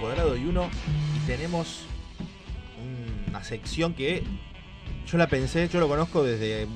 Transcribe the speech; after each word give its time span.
Cuadrado 0.00 0.36
y 0.36 0.44
Uno 0.44 0.68
y 1.16 1.26
tenemos 1.26 1.80
una 3.28 3.42
sección 3.44 3.94
que 3.94 4.22
yo 5.10 5.18
la 5.18 5.26
pensé, 5.28 5.68
yo 5.68 5.80
lo 5.80 5.88
conozco 5.88 6.22
desde, 6.24 6.66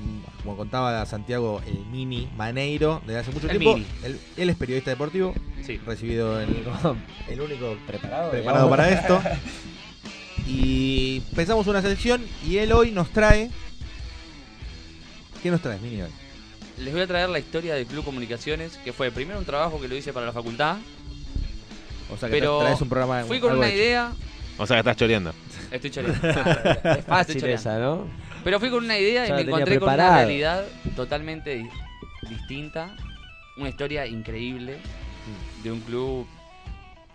como 0.43 0.55
contaba 0.55 1.05
Santiago, 1.05 1.61
el 1.65 1.85
mini 1.87 2.29
Maneiro, 2.37 3.01
desde 3.05 3.19
hace 3.19 3.31
mucho 3.31 3.49
El 3.49 3.57
tiempo. 3.59 3.79
Él, 4.03 4.19
él 4.37 4.49
es 4.49 4.55
periodista 4.55 4.91
deportivo, 4.91 5.33
Sí. 5.65 5.77
recibido 5.85 6.39
el 6.41 7.41
único 7.41 7.77
preparado. 7.87 8.31
preparado 8.31 8.67
digamos. 8.67 8.69
para 8.69 8.89
esto. 8.99 9.21
Y 10.47 11.19
pensamos 11.35 11.67
una 11.67 11.81
sección 11.81 12.23
y 12.47 12.57
él 12.57 12.71
hoy 12.71 12.91
nos 12.91 13.09
trae... 13.09 13.49
¿Qué 15.43 15.51
nos 15.51 15.61
traes, 15.61 15.81
Mini, 15.81 16.01
hoy? 16.01 16.09
Les 16.79 16.93
voy 16.93 17.01
a 17.01 17.07
traer 17.07 17.29
la 17.29 17.39
historia 17.39 17.75
del 17.75 17.85
Club 17.85 18.03
Comunicaciones, 18.05 18.77
que 18.83 18.93
fue 18.93 19.11
primero 19.11 19.39
un 19.39 19.45
trabajo 19.45 19.79
que 19.81 19.87
lo 19.87 19.95
hice 19.95 20.11
para 20.13 20.25
la 20.25 20.33
facultad, 20.33 20.77
O 22.11 22.17
sea, 22.17 22.29
que 22.29 22.35
pero 22.35 22.59
tra- 22.59 22.63
traes 22.65 22.81
un 22.81 22.89
programa... 22.89 23.23
fui 23.23 23.39
con 23.39 23.57
una 23.57 23.67
hecho. 23.67 23.77
idea. 23.77 24.13
O 24.57 24.65
sea 24.67 24.75
que 24.77 24.79
estás 24.79 24.97
choreando. 24.97 25.33
Estoy 25.71 25.89
choreando. 25.91 26.27
Es 26.99 27.05
fácil 27.05 27.37
Estoy 27.37 27.51
esa, 27.53 27.79
¿no? 27.79 28.07
Pero 28.43 28.59
fui 28.59 28.69
con 28.69 28.83
una 28.83 28.97
idea 28.97 29.27
y 29.27 29.31
me 29.31 29.41
encontré 29.41 29.79
con 29.79 29.89
una 29.93 30.15
realidad 30.17 30.65
totalmente 30.95 31.55
di- 31.55 31.69
distinta. 32.29 32.95
Una 33.57 33.69
historia 33.69 34.05
increíble 34.05 34.77
de 35.63 35.71
un 35.71 35.81
club 35.81 36.25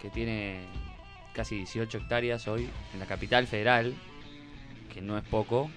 que 0.01 0.11
tiene 0.11 0.61
casi 1.33 1.57
18 1.57 1.99
hectáreas 1.99 2.47
hoy 2.49 2.69
en 2.93 3.01
la 3.01 3.07
capital 3.07 3.47
federal, 3.47 3.95
que 4.93 5.01
no 5.01 5.17
es 5.19 5.25
poco. 5.25 5.71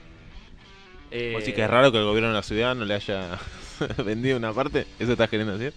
Eh, 1.09 1.35
Así 1.37 1.53
que 1.53 1.63
es 1.63 1.69
raro 1.69 1.91
que 1.91 1.97
el 1.97 2.03
gobierno 2.03 2.29
de 2.29 2.35
la 2.35 2.43
ciudad 2.43 2.75
no 2.75 2.83
le 2.85 2.93
haya 2.95 3.39
vendido 4.05 4.37
una 4.37 4.51
parte. 4.53 4.85
¿Eso 4.99 5.13
estás 5.13 5.29
queriendo 5.29 5.57
decir? 5.57 5.73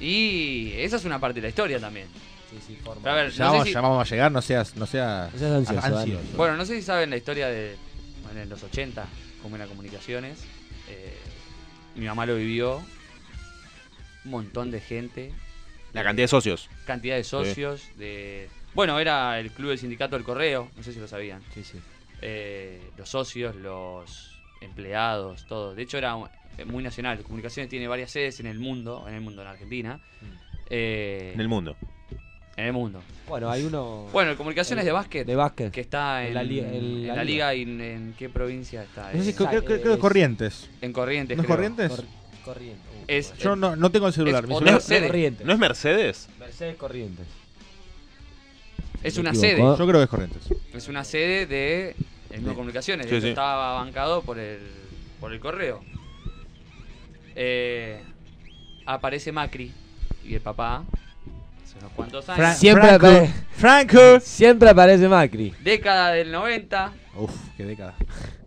Y 0.00 0.72
esa 0.76 0.96
es 0.96 1.04
una 1.06 1.18
parte 1.18 1.36
de 1.36 1.42
la 1.42 1.48
historia 1.48 1.80
también. 1.80 2.06
Sí, 2.50 2.56
sí, 2.66 2.76
forma. 2.76 3.02
Pero 3.02 3.14
a 3.14 3.22
ver, 3.22 3.30
Ya, 3.32 3.44
no 3.44 3.50
vamos, 3.52 3.66
si- 3.66 3.74
ya 3.74 3.80
vamos 3.80 4.06
a 4.06 4.10
llegar, 4.10 4.32
no 4.32 4.40
seas, 4.42 4.76
no 4.76 4.86
seas, 4.86 5.32
No 5.32 5.38
seas 5.38 5.68
ansioso. 5.84 6.36
Bueno, 6.36 6.56
no 6.56 6.64
sé 6.64 6.76
si 6.76 6.82
saben 6.82 7.10
la 7.10 7.16
historia 7.16 7.48
de 7.48 7.76
bueno, 8.22 8.40
en 8.40 8.48
los 8.48 8.62
80, 8.62 9.06
como 9.42 9.56
era 9.56 9.66
comunicaciones. 9.66 10.38
Eh, 10.88 11.18
mi 11.94 12.06
mamá 12.06 12.26
lo 12.26 12.36
vivió. 12.36 12.82
Un 14.24 14.30
montón 14.30 14.70
de 14.70 14.80
gente. 14.80 15.32
La 15.92 16.02
cantidad 16.02 16.24
de 16.24 16.28
socios. 16.28 16.68
Cantidad 16.86 17.16
de 17.16 17.24
socios. 17.24 17.90
de 17.96 18.48
Bueno, 18.74 18.98
era 18.98 19.38
el 19.40 19.50
club 19.52 19.70
del 19.70 19.78
sindicato 19.78 20.16
del 20.16 20.24
correo. 20.24 20.70
No 20.76 20.82
sé 20.82 20.92
si 20.92 20.98
lo 21.00 21.08
sabían. 21.08 21.42
Sí, 21.54 21.64
sí. 21.64 21.78
Eh, 22.20 22.90
los 22.96 23.08
socios, 23.08 23.54
los 23.56 24.34
empleados, 24.60 25.46
todo. 25.46 25.74
De 25.74 25.82
hecho, 25.82 25.96
era 25.98 26.16
eh, 26.58 26.64
muy 26.64 26.82
nacional. 26.82 27.22
Comunicaciones 27.22 27.70
tiene 27.70 27.88
varias 27.88 28.10
sedes 28.10 28.40
en 28.40 28.46
el 28.46 28.58
mundo. 28.58 29.04
En 29.08 29.14
el 29.14 29.20
mundo, 29.20 29.42
en 29.42 29.48
Argentina. 29.48 30.00
Eh, 30.68 31.30
En 31.34 31.40
el 31.40 31.48
mundo. 31.48 31.76
En 32.58 32.64
el 32.66 32.72
mundo. 32.72 33.00
Bueno, 33.28 33.50
hay 33.50 33.62
uno. 33.64 34.06
Bueno, 34.12 34.36
comunicaciones 34.36 34.84
de 34.84 34.92
básquet. 34.92 35.26
De 35.26 35.36
básquet. 35.36 35.70
que 35.72 35.80
está 35.80 36.26
en, 36.26 36.34
la 36.34 36.42
li- 36.42 36.58
en 36.60 36.74
en 36.74 37.06
la 37.08 37.14
la 37.16 37.24
liga. 37.24 37.54
y 37.54 37.62
en, 37.62 37.80
en 37.80 38.14
qué 38.18 38.28
provincia 38.28 38.82
está. 38.82 39.12
No 39.12 39.22
sé, 39.22 39.30
Eh, 39.30 39.34
creo, 39.34 39.48
creo- 39.48 39.64
creo 39.64 39.78
que 39.82 39.88
es- 39.88 39.94
es 39.94 39.98
Corrientes. 39.98 40.70
en 40.82 40.92
Corrientes. 40.92 41.36
¿No 41.36 41.42
es 41.42 41.46
creo. 41.46 41.56
Corrientes? 41.56 41.88
Cor- 41.90 42.04
corriente. 42.44 42.82
Uh, 43.00 43.04
Es-. 43.06 43.36
Yo 43.38 43.54
no, 43.56 43.76
no 43.76 43.90
tengo 43.90 44.06
el 44.08 44.12
celular. 44.12 44.44
Es 44.44 44.50
mi 44.50 44.56
celular-. 44.56 45.06
Corrientes. 45.06 45.46
¿No 45.46 45.52
es 45.52 45.58
Mercedes? 45.58 46.28
Mercedes 46.38 46.76
Corrientes. 46.76 47.26
Es 49.02 49.14
Me 49.14 49.20
una 49.20 49.30
equivoco. 49.30 49.46
sede. 49.48 49.58
Yo 49.60 49.86
creo 49.86 50.00
que 50.00 50.04
es 50.04 50.10
Corrientes. 50.10 50.42
Es 50.74 50.88
una 50.88 51.04
sede 51.04 51.46
de 51.46 51.94
el 52.30 52.40
Sí. 52.40 52.44
Comunicaciones. 52.46 53.06
Sí. 53.08 53.28
Estaba 53.28 53.74
bancado 53.74 54.22
por 54.22 54.38
el, 54.38 54.58
por 55.20 55.32
el 55.32 55.38
correo. 55.38 55.80
Eh, 57.36 58.00
aparece 58.86 59.30
Macri 59.32 59.70
y 60.24 60.34
el 60.34 60.40
papá. 60.40 60.84
Hace 61.68 61.78
unos 61.80 61.92
cuantos 61.92 62.26
años. 62.30 62.38
Fra- 62.38 62.54
Siempre 62.54 62.88
Franco, 62.88 63.06
apare- 63.06 63.32
Franco. 63.52 64.20
Siempre 64.20 64.68
aparece 64.70 65.06
Macri. 65.08 65.54
Década 65.62 66.12
del 66.12 66.32
90. 66.32 66.92
Uf, 67.16 67.30
qué 67.58 67.64
década. 67.64 67.94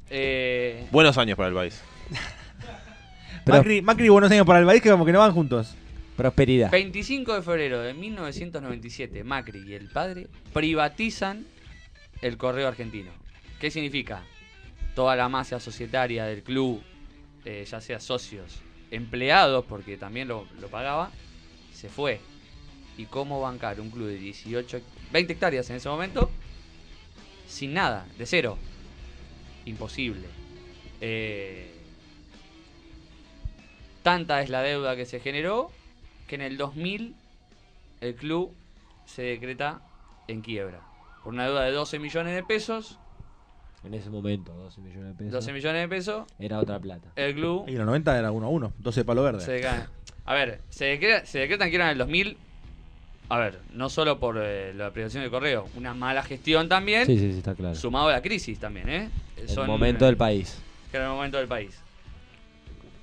eh, 0.09 0.87
Buenos 0.91 1.17
años 1.19 1.37
para 1.37 1.49
el 1.49 1.55
país. 1.55 1.81
Pero- 3.45 3.57
Macri, 3.59 3.81
Macri 3.83 4.05
y 4.05 4.09
Buenos 4.09 4.31
Años 4.31 4.45
para 4.45 4.59
el 4.59 4.65
país 4.65 4.81
que 4.81 4.89
como 4.89 5.05
que 5.05 5.11
no 5.11 5.19
van 5.19 5.33
juntos. 5.33 5.75
Prosperidad. 6.17 6.71
25 6.71 7.35
de 7.35 7.41
febrero 7.41 7.79
de 7.81 7.93
1997, 7.93 9.23
Macri 9.23 9.63
y 9.67 9.73
el 9.73 9.87
padre 9.89 10.27
privatizan 10.53 11.45
el 12.21 12.37
correo 12.37 12.67
argentino. 12.67 13.11
¿Qué 13.59 13.69
significa? 13.71 14.23
Toda 14.95 15.15
la 15.15 15.29
masa 15.29 15.59
societaria 15.59 16.25
del 16.25 16.43
club, 16.43 16.81
eh, 17.45 17.65
ya 17.69 17.81
sea 17.81 17.99
socios, 17.99 18.59
empleados, 18.91 19.63
porque 19.65 19.95
también 19.97 20.27
lo, 20.27 20.47
lo 20.59 20.67
pagaba, 20.67 21.11
se 21.73 21.87
fue. 21.89 22.19
¿Y 22.97 23.05
cómo 23.05 23.41
bancar 23.41 23.79
un 23.79 23.89
club 23.89 24.07
de 24.07 24.15
18, 24.17 24.81
20 25.11 25.33
hectáreas 25.33 25.69
en 25.69 25.77
ese 25.77 25.89
momento? 25.89 26.29
Sin 27.47 27.73
nada, 27.73 28.05
de 28.17 28.25
cero. 28.25 28.57
Imposible. 29.65 30.27
Eh, 30.99 31.71
tanta 34.03 34.41
es 34.41 34.49
la 34.49 34.61
deuda 34.61 34.95
que 34.95 35.05
se 35.05 35.19
generó 35.19 35.71
que 36.27 36.35
en 36.35 36.41
el 36.41 36.57
2000 36.57 37.15
el 38.01 38.15
club 38.15 38.53
se 39.05 39.23
decreta 39.23 39.81
en 40.27 40.41
quiebra. 40.41 40.81
Por 41.23 41.33
una 41.33 41.45
deuda 41.45 41.63
de 41.63 41.71
12 41.71 41.99
millones 41.99 42.33
de 42.33 42.43
pesos, 42.43 42.97
En 43.83 43.93
ese 43.95 44.09
momento, 44.09 44.53
12 44.53 44.81
millones 44.81 45.07
de 45.09 45.13
pesos. 45.15 45.31
12 45.33 45.53
millones 45.53 45.81
de 45.81 45.87
pesos, 45.87 46.27
Era 46.39 46.59
otra 46.59 46.79
plata. 46.79 47.11
el 47.15 47.33
club 47.35 47.65
Y 47.67 47.71
en 47.71 47.77
los 47.79 47.87
90 47.87 48.17
era 48.19 48.31
1 48.31 48.45
a 48.45 48.49
1, 48.49 48.73
12 48.77 48.99
de 49.01 49.05
palo 49.05 49.23
verde. 49.23 49.41
se. 49.41 49.61
A 50.23 50.33
ver, 50.35 50.61
se, 50.69 50.85
decreta, 50.85 51.25
se 51.25 51.39
decretan 51.39 51.69
quiebra 51.69 51.87
en 51.87 51.91
el 51.93 51.97
2000. 51.97 52.37
A 53.31 53.37
ver, 53.39 53.61
no 53.73 53.89
solo 53.89 54.19
por 54.19 54.37
eh, 54.41 54.73
la 54.73 54.91
privatización 54.91 55.23
del 55.23 55.31
correo, 55.31 55.69
una 55.77 55.93
mala 55.93 56.21
gestión 56.21 56.67
también, 56.67 57.05
Sí, 57.05 57.17
sí, 57.17 57.31
sí, 57.31 57.37
está 57.37 57.55
claro. 57.55 57.75
sumado 57.75 58.09
a 58.09 58.11
la 58.11 58.21
crisis 58.21 58.59
también, 58.59 58.89
¿eh? 58.89 59.09
El 59.37 59.67
momento 59.67 60.03
del 60.05 60.17
país. 60.17 60.57
que 60.91 60.97
era 60.97 61.05
el 61.05 61.13
momento 61.13 61.37
del 61.37 61.47
país. 61.47 61.79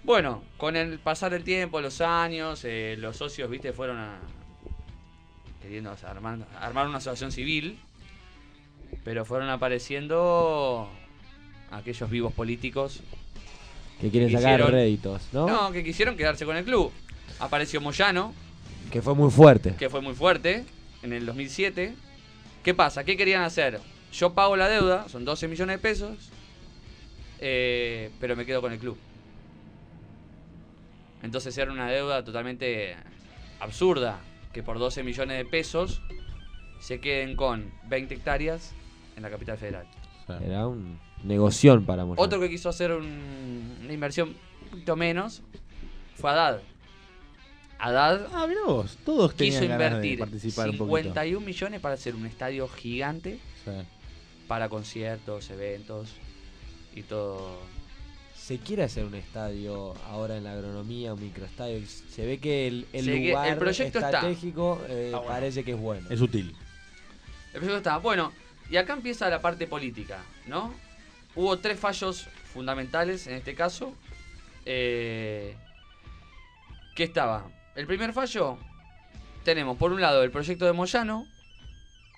Bueno, 0.05 0.43
con 0.59 0.77
el 0.77 0.99
pasar 0.99 1.31
del 1.33 1.45
tiempo, 1.45 1.81
los 1.81 2.03
años, 2.03 2.61
eh, 2.65 2.97
los 2.99 3.17
socios, 3.17 3.49
viste, 3.49 3.73
fueron 3.73 3.97
a 3.97 4.19
queriendo 5.63 5.97
armar, 6.07 6.41
armar 6.61 6.87
una 6.89 6.99
asociación 6.99 7.33
civil, 7.33 7.79
pero 9.05 9.25
fueron 9.25 9.49
apareciendo 9.49 10.91
aquellos 11.71 12.11
vivos 12.11 12.35
políticos, 12.35 13.01
Que 13.99 14.11
quieren 14.11 14.31
sacar 14.31 14.61
réditos, 14.71 15.23
¿no? 15.33 15.47
no, 15.47 15.73
que 15.73 15.83
quisieron 15.83 16.19
quedarse 16.19 16.45
con 16.45 16.55
el 16.59 16.65
club. 16.67 16.93
Apareció 17.39 17.81
Moyano, 17.81 18.35
Que 18.91 19.03
fue 19.03 19.15
muy 19.15 19.31
fuerte. 19.31 19.75
que 19.79 19.89
fue 19.91 20.01
muy 20.01 20.15
fuerte 20.15 20.65
en 21.03 21.13
el 21.13 21.27
2007. 21.27 21.95
¿Qué 22.63 22.75
pasa? 22.75 23.05
¿Qué 23.05 23.17
querían 23.17 23.43
hacer? 23.43 23.81
Yo 24.13 24.33
pago 24.35 24.57
la 24.57 24.69
deuda, 24.69 25.09
son 25.09 25.25
12 25.25 25.49
millones 25.49 25.77
de 25.77 25.83
pesos, 25.83 26.31
eh, 27.41 28.11
pero 28.21 28.35
me 28.37 28.47
quedo 28.47 28.61
con 28.61 28.73
el 28.73 28.79
club. 28.79 28.97
Entonces 31.23 31.57
era 31.59 31.71
una 31.73 31.89
deuda 31.91 32.25
totalmente 32.25 32.95
absurda, 33.61 34.21
que 34.53 34.63
por 34.63 34.79
12 34.79 35.03
millones 35.03 35.37
de 35.39 35.45
pesos 35.45 36.01
se 36.81 37.01
queden 37.01 37.37
con 37.37 37.71
20 37.89 38.15
hectáreas 38.15 38.73
en 39.17 39.23
la 39.23 39.31
capital 39.31 39.59
federal. 39.59 39.87
Era 40.45 40.67
un 40.67 40.99
negoción 41.25 41.85
para 41.85 42.05
Moyano. 42.05 42.23
Otro 42.23 42.39
que 42.41 42.49
quiso 42.49 42.69
hacer 42.69 42.93
un- 42.93 43.79
una 43.83 43.93
inversión 43.93 44.29
un 44.65 44.71
poquito 44.71 44.95
menos 44.97 45.43
fue 46.17 46.31
Haddad. 46.31 46.61
Haddad 47.79 48.27
Ah, 48.33 48.47
mirá 48.49 48.63
vos, 48.67 48.97
todos 49.05 49.33
quiso 49.35 49.61
tenían 49.61 49.79
ganas 49.79 50.01
de 50.01 50.09
invertir 50.09 50.19
participar 50.19 50.71
un 50.71 50.79
poquito. 50.79 50.97
51 50.99 51.41
millones 51.47 51.81
para 51.81 51.95
hacer 51.95 52.15
un 52.15 52.27
estadio 52.27 52.67
gigante 52.69 53.39
Sí. 53.65 53.71
para 54.49 54.69
conciertos, 54.69 55.49
eventos 55.51 56.11
y 56.95 57.03
todo. 57.03 57.59
Se 58.35 58.59
quiere 58.59 58.83
hacer 58.85 59.05
un 59.05 59.15
estadio 59.15 59.95
ahora 60.07 60.37
en 60.39 60.45
la 60.45 60.53
agronomía, 60.53 61.13
un 61.15 61.21
microestadio. 61.23 61.81
Se 61.87 62.25
ve 62.25 62.39
que 62.39 62.67
el, 62.67 62.87
el 62.95 63.05
Se 63.05 63.11
ve 63.11 63.21
que 63.23 63.29
lugar 63.29 63.49
el 63.49 63.59
proyecto 63.59 63.99
está. 63.99 64.09
estratégico 64.11 64.81
eh, 64.89 65.11
bueno. 65.13 65.27
parece 65.27 65.65
que 65.65 65.73
es 65.73 65.79
bueno. 65.79 66.09
Es 66.11 66.21
útil. 66.21 66.57
El 67.53 67.61
proyecto 67.61 67.77
está. 67.77 67.99
Bueno, 67.99 68.33
y 68.71 68.77
acá 68.77 68.95
empieza 68.95 69.29
la 69.29 69.41
parte 69.41 69.67
política, 69.67 70.23
¿no? 70.47 70.73
Hubo 71.37 71.59
tres 71.59 71.79
fallos 71.79 72.27
fundamentales 72.53 73.27
en 73.27 73.35
este 73.35 73.55
caso. 73.55 73.93
Eh, 74.65 75.55
¿Qué 76.97 77.05
estaba? 77.05 77.51
El 77.79 77.87
primer 77.87 78.13
fallo, 78.13 78.59
tenemos 79.45 79.77
por 79.79 79.93
un 79.93 80.01
lado 80.01 80.25
el 80.25 80.33
proyecto 80.33 80.65
de 80.67 80.73
Moyano, 80.73 81.29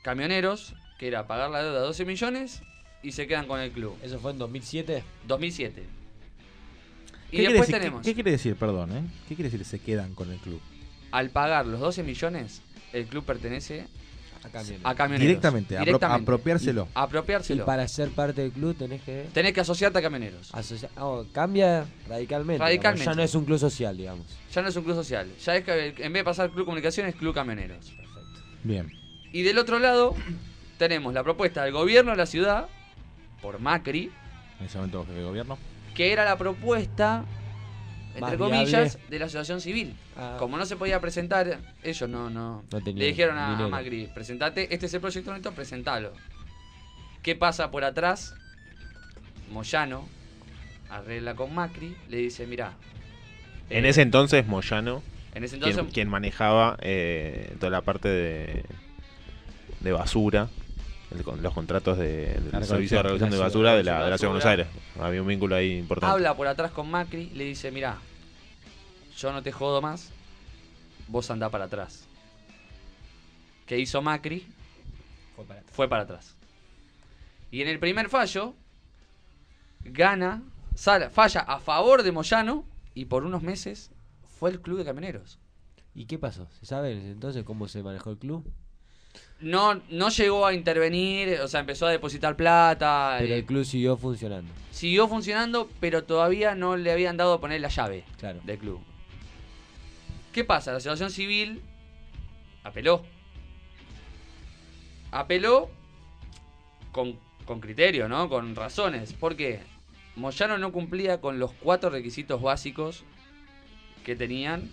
camioneros, 0.02 0.72
que 0.98 1.06
era 1.08 1.26
pagar 1.26 1.50
la 1.50 1.62
deuda 1.62 1.80
de 1.80 1.86
12 1.86 2.06
millones 2.06 2.62
y 3.02 3.12
se 3.12 3.26
quedan 3.26 3.46
con 3.46 3.60
el 3.60 3.70
club. 3.70 3.94
¿Eso 4.02 4.18
fue 4.20 4.30
en 4.32 4.38
2007? 4.38 5.04
2007. 5.26 5.82
Y 5.82 5.84
¿Qué 5.84 7.36
quiere 7.36 7.52
después 7.52 7.60
decir- 7.68 7.74
qué- 7.74 7.78
tenemos, 7.80 8.02
¿Qué, 8.06 8.14
quiere 8.14 8.30
decir, 8.30 8.56
perdón, 8.56 8.96
eh? 8.96 9.02
¿Qué 9.28 9.34
quiere 9.34 9.50
decir 9.50 9.66
se 9.66 9.78
quedan 9.80 10.14
con 10.14 10.32
el 10.32 10.38
club? 10.38 10.62
al 11.12 11.28
pagar 11.28 11.66
los 11.66 11.80
12 11.80 12.04
millones, 12.04 12.62
el 12.94 13.04
club 13.06 13.24
pertenece 13.24 13.86
Acá 14.42 14.62
viene. 14.62 14.80
a 14.84 14.94
camioneros. 14.94 15.26
Directamente, 15.28 15.76
apro- 15.76 15.84
Directamente. 15.84 16.22
apropiárselo. 16.22 16.84
Y 16.86 16.90
Apropiárselo. 16.94 17.64
para 17.66 17.86
ser 17.88 18.08
parte 18.10 18.40
del 18.42 18.52
club 18.52 18.74
tenés 18.76 19.02
que 19.02 19.26
Tenés 19.32 19.52
que 19.52 19.60
asociarte 19.60 19.98
a 19.98 20.02
camioneros. 20.02 20.50
oh, 20.98 21.24
cambia 21.32 21.84
radicalmente. 22.08 22.62
Radicalmente. 22.62 23.00
digamos. 23.02 23.16
Ya 23.16 23.20
no 23.20 23.22
es 23.22 23.34
un 23.34 23.44
club 23.44 23.58
social, 23.58 23.96
digamos. 23.96 24.26
Ya 24.52 24.62
no 24.62 24.68
es 24.68 24.76
un 24.76 24.84
club 24.84 24.96
social. 24.96 25.28
Ya 25.44 25.56
es 25.56 25.64
que 25.64 25.88
en 25.88 26.12
vez 26.12 26.20
de 26.20 26.24
pasar 26.24 26.50
Club 26.50 26.64
Comunicaciones, 26.64 27.14
Club 27.14 27.34
Camioneros. 27.34 27.90
Perfecto. 27.90 28.40
Bien. 28.64 28.90
Y 29.32 29.42
del 29.42 29.58
otro 29.58 29.78
lado 29.78 30.14
tenemos 30.78 31.12
la 31.14 31.22
propuesta 31.22 31.62
del 31.64 31.72
gobierno 31.72 32.10
de 32.12 32.16
la 32.16 32.26
ciudad, 32.26 32.66
por 33.42 33.60
Macri, 33.60 34.10
En 34.58 34.66
ese 34.66 34.78
momento 34.78 35.02
jefe 35.04 35.18
de 35.18 35.24
gobierno. 35.24 35.58
que 35.94 36.12
era 36.12 36.24
la 36.24 36.36
propuesta, 36.38 37.24
entre 38.20 38.36
Más 38.36 38.48
comillas, 38.48 38.94
viable. 38.96 39.10
de 39.10 39.18
la 39.18 39.24
asociación 39.26 39.60
civil. 39.60 39.94
Ah. 40.16 40.36
Como 40.38 40.56
no 40.56 40.66
se 40.66 40.76
podía 40.76 41.00
presentar, 41.00 41.58
ellos 41.82 42.08
no, 42.08 42.30
no, 42.30 42.64
le 42.84 43.06
dijeron 43.06 43.38
a. 43.38 43.68
Macri, 43.68 44.08
presentate, 44.14 44.72
este 44.72 44.86
es 44.86 44.94
el 44.94 45.00
proyecto 45.00 45.32
neto, 45.32 45.52
presentalo. 45.52 46.12
¿Qué 47.22 47.36
pasa 47.36 47.70
por 47.70 47.84
atrás? 47.84 48.34
Moyano 49.50 50.08
arregla 50.90 51.34
con 51.34 51.54
Macri, 51.54 51.96
le 52.08 52.18
dice, 52.18 52.46
mira, 52.46 52.74
En 53.68 53.84
ese 53.84 54.02
entonces, 54.02 54.46
Moyano, 54.46 55.02
en 55.34 55.44
ese 55.44 55.58
quien, 55.58 55.70
entonces 55.70 55.94
quien 55.94 56.08
manejaba 56.08 56.76
eh, 56.82 57.54
toda 57.60 57.70
la 57.70 57.82
parte 57.82 58.08
de, 58.08 58.64
de 59.80 59.92
basura, 59.92 60.48
el 61.12 61.42
los 61.42 61.54
contratos 61.54 61.98
de, 61.98 62.34
del 62.34 62.50
La 62.52 62.62
servicio 62.62 62.96
de 62.98 63.02
recolección 63.04 63.30
de 63.30 63.38
basura 63.38 63.74
de 63.74 63.84
la, 63.84 64.04
de 64.04 64.10
la 64.10 64.18
ciudad 64.18 64.32
de 64.32 64.38
Buenos. 64.38 64.46
Aires. 64.46 64.66
Había 65.00 65.22
un 65.22 65.28
vínculo 65.28 65.56
ahí 65.56 65.78
importante. 65.78 66.12
habla 66.12 66.36
por 66.36 66.46
atrás 66.46 66.70
con 66.70 66.90
Macri, 66.90 67.30
le 67.34 67.44
dice, 67.44 67.70
mira, 67.70 67.98
yo 69.20 69.32
no 69.32 69.42
te 69.42 69.52
jodo 69.52 69.80
más, 69.82 70.10
vos 71.08 71.30
andá 71.30 71.48
para 71.50 71.64
atrás. 71.66 72.06
¿Qué 73.66 73.78
hizo 73.78 74.00
Macri? 74.02 74.46
Fue 75.36 75.44
para 75.44 75.60
atrás. 75.60 75.74
Fue 75.76 75.88
para 75.88 76.02
atrás. 76.02 76.36
Y 77.50 77.62
en 77.62 77.68
el 77.68 77.78
primer 77.78 78.08
fallo, 78.08 78.54
gana, 79.84 80.42
sale- 80.74 81.10
falla 81.10 81.40
a 81.40 81.58
favor 81.60 82.02
de 82.02 82.12
Moyano 82.12 82.64
y 82.94 83.04
por 83.06 83.24
unos 83.24 83.42
meses 83.42 83.90
fue 84.38 84.50
el 84.50 84.60
club 84.60 84.78
de 84.78 84.84
camioneros. 84.84 85.38
¿Y 85.94 86.06
qué 86.06 86.18
pasó? 86.18 86.46
¿Se 86.60 86.66
sabe 86.66 86.92
entonces 86.92 87.44
cómo 87.44 87.68
se 87.68 87.82
manejó 87.82 88.10
el 88.10 88.18
club? 88.18 88.44
No, 89.40 89.80
no 89.90 90.08
llegó 90.10 90.46
a 90.46 90.54
intervenir, 90.54 91.40
o 91.40 91.48
sea, 91.48 91.60
empezó 91.60 91.86
a 91.86 91.90
depositar 91.90 92.36
plata. 92.36 93.16
Pero 93.18 93.34
eh, 93.34 93.38
el 93.38 93.44
club 93.44 93.64
siguió 93.64 93.96
funcionando. 93.96 94.52
Siguió 94.70 95.08
funcionando, 95.08 95.68
pero 95.80 96.04
todavía 96.04 96.54
no 96.54 96.76
le 96.76 96.92
habían 96.92 97.16
dado 97.16 97.34
a 97.34 97.40
poner 97.40 97.60
la 97.60 97.68
llave 97.68 98.04
Claro. 98.18 98.40
del 98.44 98.58
club. 98.58 98.80
¿Qué 100.32 100.44
pasa? 100.44 100.70
La 100.70 100.78
asociación 100.78 101.10
civil 101.10 101.62
apeló. 102.62 103.04
Apeló 105.10 105.70
con, 106.92 107.18
con 107.44 107.60
criterio, 107.60 108.08
¿no? 108.08 108.28
Con 108.28 108.54
razones. 108.54 109.12
¿Por 109.12 109.36
qué? 109.36 109.60
Moyano 110.14 110.58
no 110.58 110.72
cumplía 110.72 111.20
con 111.20 111.38
los 111.38 111.52
cuatro 111.52 111.90
requisitos 111.90 112.40
básicos 112.40 113.04
que 114.04 114.14
tenían 114.14 114.70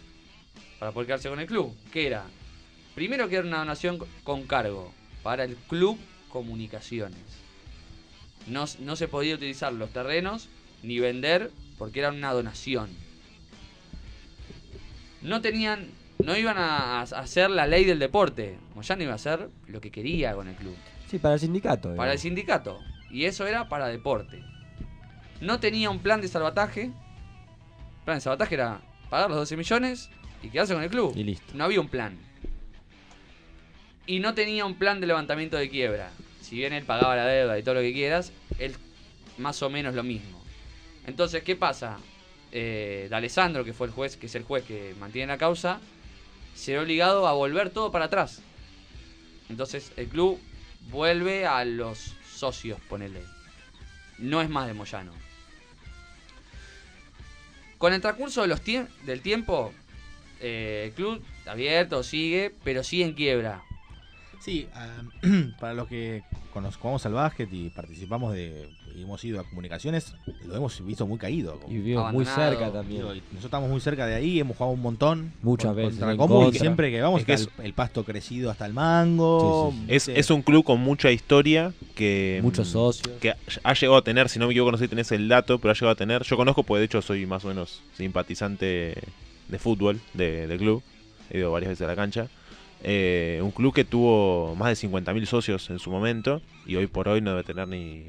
para 0.80 0.92
poder 0.92 1.07
quedarse 1.07 1.30
con 1.30 1.39
el 1.39 1.48
club. 1.48 1.75
Que 1.92 2.06
era, 2.06 2.25
primero 2.94 3.27
que 3.27 3.38
era 3.38 3.48
una 3.48 3.59
donación 3.59 4.00
con 4.24 4.44
cargo 4.44 4.94
para 5.24 5.44
el 5.44 5.56
club 5.56 5.98
comunicaciones. 6.30 7.19
No, 8.45 8.65
no 8.80 8.95
se 8.95 9.07
podía 9.07 9.36
utilizar 9.36 9.74
los 9.74 9.89
terrenos 9.89 10.50
ni 10.83 11.00
vender 11.00 11.51
porque 11.80 12.00
era 12.00 12.09
una 12.09 12.31
donación. 12.31 12.89
No 15.22 15.42
tenían, 15.42 15.90
no 16.19 16.36
iban 16.38 16.58
a, 16.58 17.00
a 17.00 17.02
hacer 17.02 17.50
la 17.50 17.68
ley 17.68 17.86
del 17.86 18.00
deporte. 18.00 18.58
Moyano 18.75 19.04
iba 19.04 19.14
a 19.14 19.16
hacer 19.16 19.50
lo 19.68 19.81
que 19.81 19.92
quería 19.92 20.34
con 20.34 20.48
el 20.48 20.56
club. 20.56 20.75
Sí, 21.10 21.19
para 21.19 21.36
el 21.36 21.40
sindicato. 21.40 21.96
Para 21.96 22.14
el 22.14 22.19
sindicato. 22.19 22.80
Y 23.10 23.25
eso 23.25 23.48
era 23.48 23.69
para 23.69 23.88
deporte. 23.88 24.44
No 25.42 25.60
tenía 25.60 25.90
un 25.90 26.00
plan 26.00 26.22
de 26.22 26.28
salvataje. 26.28 26.84
El 26.86 28.04
plan 28.06 28.18
de 28.18 28.22
salvataje 28.22 28.56
era 28.56 28.81
pagar 29.10 29.30
los 29.30 29.40
12 29.40 29.58
millones 29.58 30.10
y 30.44 30.50
quedarse 30.50 30.74
con 30.74 30.84
el 30.84 30.90
club. 30.90 31.14
Y 31.16 31.24
listo. 31.24 31.54
No 31.56 31.64
había 31.64 31.80
un 31.80 31.88
plan. 31.88 32.18
Y 34.06 34.19
no 34.19 34.34
tenía 34.34 34.66
un 34.66 34.75
plan 34.75 35.00
de 35.00 35.08
levantamiento 35.08 35.58
de 35.58 35.69
quiebra. 35.69 36.12
Si 36.42 36.56
bien 36.56 36.74
él 36.74 36.84
pagaba 36.86 37.16
la 37.16 37.25
deuda 37.25 37.60
y 37.60 37.64
todo 37.64 37.75
lo 37.75 37.81
que 37.81 37.94
quieras, 37.94 38.31
él 38.58 38.75
más 39.38 39.62
o 39.62 39.69
menos 39.69 39.96
lo 39.96 40.04
mismo. 40.04 40.42
Entonces, 41.06 41.44
¿qué 41.44 41.56
pasa? 41.56 41.98
Eh, 42.52 43.08
D'Alessandro, 43.10 43.66
que 43.66 43.74
fue 43.74 43.88
el 43.88 43.94
juez, 43.94 44.18
que 44.18 44.28
es 44.28 44.36
el 44.36 44.44
juez 44.44 44.64
que 44.64 44.96
mantiene 45.00 45.28
la 45.28 45.38
causa, 45.38 45.80
se 46.56 46.74
ve 46.74 46.80
obligado 46.80 47.28
a 47.28 47.34
volver 47.34 47.70
todo 47.70 47.92
para 47.92 48.06
atrás. 48.06 48.42
Entonces, 49.50 49.92
el 49.98 50.08
club 50.08 50.40
vuelve 50.90 51.46
a 51.46 51.64
los 51.66 52.16
socios, 52.34 52.80
ponele. 52.90 53.22
No 54.18 54.42
es 54.42 54.50
más 54.50 54.68
de 54.68 54.74
Moyano. 54.74 55.12
Con 57.78 57.94
el 57.94 58.02
transcurso 58.02 58.48
del 58.48 59.22
tiempo, 59.22 59.72
eh, 60.40 60.86
el 60.88 60.94
club 60.94 61.24
abierto, 61.46 62.02
sigue, 62.02 62.54
pero 62.64 62.84
sigue 62.84 63.06
en 63.06 63.14
quiebra. 63.14 63.64
Sí, 64.39 64.68
para 65.60 65.74
los 65.74 65.88
que 65.88 66.24
jugamos 66.80 67.06
al 67.06 67.13
básquet 67.13 67.50
y 67.54 67.69
participamos 67.69 68.34
de. 68.34 68.68
y 68.95 69.04
hemos 69.04 69.24
ido 69.24 69.39
a 69.39 69.44
comunicaciones, 69.44 70.13
lo 70.45 70.56
hemos 70.56 70.84
visto 70.86 71.06
muy 71.06 71.18
caído. 71.19 71.60
Y 71.68 71.75
vivimos 71.75 72.12
muy 72.13 72.25
cerca 72.25 72.72
también. 72.72 73.01
Digo, 73.01 73.10
nosotros 73.13 73.45
estamos 73.45 73.69
muy 73.69 73.80
cerca 73.80 74.06
de 74.07 74.16
ahí, 74.16 74.39
hemos 74.39 74.57
jugado 74.57 74.74
un 74.74 74.81
montón. 74.81 75.34
Muchas 75.44 75.68
con- 75.68 75.75
veces 75.75 76.00
Contra 76.00 76.18
Comú, 76.18 76.50
y 76.50 76.57
siempre 76.57 76.89
que 76.92 77.01
vamos 77.01 77.19
Es 77.22 77.25
que 77.25 77.34
es- 77.34 77.50
el, 77.60 77.66
el 77.66 77.74
pasto 77.74 78.04
crecido 78.04 78.50
hasta 78.50 78.66
el 78.66 78.74
mango. 78.74 79.74
Sí, 79.88 80.00
sí, 80.00 80.12
Es, 80.16 80.30
un 80.31 80.42
club 80.42 80.63
con 80.63 80.80
mucha 80.80 81.12
historia 81.12 81.74
que. 81.95 82.40
Muchos 82.42 82.69
mm, 82.69 82.72
socios. 82.72 83.19
Que 83.19 83.33
ha 83.63 83.74
llegado 83.74 83.98
a 83.98 84.04
tener, 84.04 84.30
si 84.30 84.40
no 84.40 84.48
me 84.48 84.54
equivoco, 84.54 84.72
no 84.72 84.78
sé 84.78 84.86
si 84.86 84.90
tenés 84.90 85.12
el 85.12 85.28
dato, 85.28 85.60
pero 85.60 85.72
ha 85.72 85.75
llegado 85.75 85.92
a 85.92 85.95
tener. 85.95 86.24
Yo 86.24 86.38
conozco, 86.38 86.63
porque 86.63 86.80
de 86.80 86.86
hecho 86.86 87.01
soy 87.01 87.25
más 87.25 87.45
o 87.45 87.50
menos 87.50 87.81
simpatizante 87.95 88.95
de 89.48 89.60
fútbol 89.60 90.00
de- 90.13 90.48
del 90.48 90.57
club. 90.57 90.81
He 91.30 91.38
ido 91.40 91.51
varias 91.51 91.69
veces 91.69 91.83
a 91.86 91.88
la 91.88 91.95
cancha. 91.95 92.28
Eh, 92.84 93.40
un 93.44 93.52
club 93.52 93.74
que 93.74 93.84
tuvo 93.86 94.56
más 94.56 94.70
de 94.80 94.88
50.000 94.88 95.26
socios 95.26 95.70
en 95.70 95.80
su 95.80 95.90
momento 95.90 96.42
y 96.66 96.76
hoy 96.76 96.88
por 96.88 97.08
hoy 97.08 97.22
no 97.22 97.32
debe 97.32 97.44
tener 97.44 97.68
ni. 97.68 98.06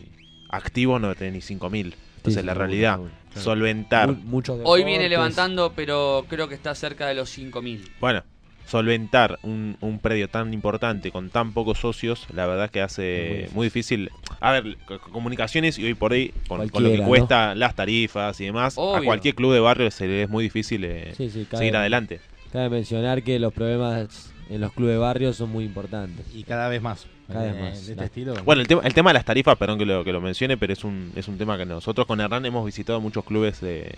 Activos 0.50 1.00
no 1.00 1.08
debe 1.08 1.18
tener 1.18 1.32
ni 1.34 1.40
5.000. 1.40 1.94
Entonces, 2.16 2.40
Sí, 2.42 2.46
la 2.46 2.54
realidad, 2.54 2.98
solventar. 3.34 4.08
Mu- 4.08 4.14
muchos 4.24 4.58
Hoy 4.64 4.84
viene 4.84 5.08
levantando, 5.08 5.72
pero 5.74 6.24
creo 6.28 6.48
que 6.48 6.54
está 6.54 6.74
cerca 6.74 7.06
de 7.06 7.14
los 7.14 7.30
5.000. 7.36 7.82
Bueno, 8.00 8.24
solventar 8.66 9.38
un, 9.42 9.76
un 9.80 9.98
predio 9.98 10.28
tan 10.28 10.52
importante 10.52 11.10
con 11.10 11.30
tan 11.30 11.52
pocos 11.52 11.78
socios, 11.78 12.26
la 12.34 12.46
verdad 12.46 12.70
que 12.70 12.80
Muy 12.80 12.84
hace 12.84 13.02
difícil. 13.36 13.54
muy 13.54 13.66
difícil. 13.66 14.10
A 14.40 14.52
ver, 14.52 14.76
co- 14.86 15.00
comunicaciones 15.00 15.78
y 15.78 15.84
hoy 15.84 15.94
por 15.94 16.12
hoy, 16.12 16.32
con, 16.48 16.68
con 16.68 16.82
lo 16.82 16.90
que 16.90 16.98
cuesta 17.02 17.54
las 17.54 17.74
tarifas 17.74 18.40
y 18.40 18.44
demás, 18.46 18.76
a 18.78 19.00
cualquier 19.02 19.34
club 19.34 19.52
de 19.54 19.60
barrio 19.60 19.90
se 19.90 20.06
le 20.06 20.22
es 20.24 20.28
muy 20.28 20.44
difícil 20.44 20.84
eh, 20.84 21.14
Sí, 21.16 21.30
sí, 21.30 21.44
cabe, 21.46 21.58
seguir 21.64 21.76
adelante. 21.76 22.20
cabe 22.52 22.68
mencionar 22.70 23.22
que 23.22 23.38
los 23.38 23.52
problemas 23.52 24.32
en 24.50 24.60
los 24.60 24.72
clubes 24.72 24.94
de 24.94 24.98
barrio 24.98 25.32
son 25.32 25.50
muy 25.50 25.64
importantes. 25.64 26.26
Y 26.34 26.42
cada 26.44 26.68
vez 26.68 26.80
más. 26.82 27.06
Cada 27.26 27.44
vez 27.44 27.54
Eh, 27.56 27.60
más. 27.60 27.72
De 27.74 27.80
este 27.80 27.94
La- 27.96 28.04
estilo. 28.04 28.34
Bueno, 28.44 28.62
el 28.62 28.68
tema, 28.68 28.82
el 28.84 28.94
tema 28.94 29.10
de 29.10 29.14
las 29.14 29.24
tarifas, 29.24 29.56
perdón 29.56 29.78
que 29.78 29.84
lo, 29.86 30.04
que 30.04 30.12
lo 30.12 30.20
mencione, 30.20 30.56
pero 30.56 30.72
es 30.72 30.84
un, 30.84 31.12
es 31.16 31.28
un 31.28 31.36
tema 31.38 31.58
que 31.58 31.66
nosotros 31.66 32.06
con 32.06 32.20
Hernán 32.20 32.46
hemos 32.46 32.64
visitado 32.64 33.00
muchos 33.00 33.24
clubes 33.24 33.60
de, 33.60 33.92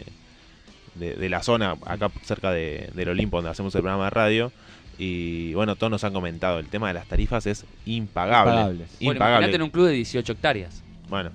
de, 0.97 1.15
de 1.15 1.29
la 1.29 1.43
zona, 1.43 1.77
acá 1.87 2.11
cerca 2.25 2.51
de, 2.51 2.91
del 2.95 3.09
Olimpo, 3.11 3.37
donde 3.39 3.51
hacemos 3.51 3.75
el 3.75 3.83
programa 3.83 4.05
de 4.05 4.11
radio. 4.11 4.53
Y 4.99 5.55
bueno, 5.55 5.77
todos 5.77 5.91
nos 5.91 6.05
han 6.05 6.13
comentado, 6.13 6.59
el 6.59 6.67
tema 6.67 6.89
de 6.89 6.95
las 6.95 7.07
tarifas 7.07 7.47
es 7.47 7.65
impagable. 7.87 8.51
Impagables. 8.53 8.89
Bueno, 8.99 9.13
Impagable. 9.13 9.37
imagínate 9.47 9.57
en 9.57 9.63
un 9.63 9.71
club 9.71 9.87
de 9.87 9.93
18 9.93 10.33
hectáreas, 10.33 10.83
Bueno, 11.09 11.31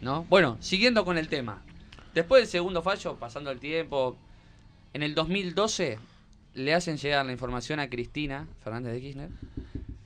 ¿no? 0.00 0.24
Bueno, 0.30 0.56
siguiendo 0.60 1.04
con 1.04 1.18
el 1.18 1.28
tema. 1.28 1.60
Después 2.14 2.42
del 2.42 2.48
segundo 2.48 2.80
fallo, 2.82 3.16
pasando 3.16 3.50
el 3.50 3.58
tiempo, 3.58 4.16
en 4.94 5.02
el 5.02 5.14
2012 5.14 5.98
le 6.56 6.74
hacen 6.74 6.96
llegar 6.96 7.24
la 7.24 7.32
información 7.32 7.78
a 7.80 7.88
Cristina 7.88 8.48
Fernández 8.64 8.94
de 8.94 9.00
Kirchner, 9.00 9.28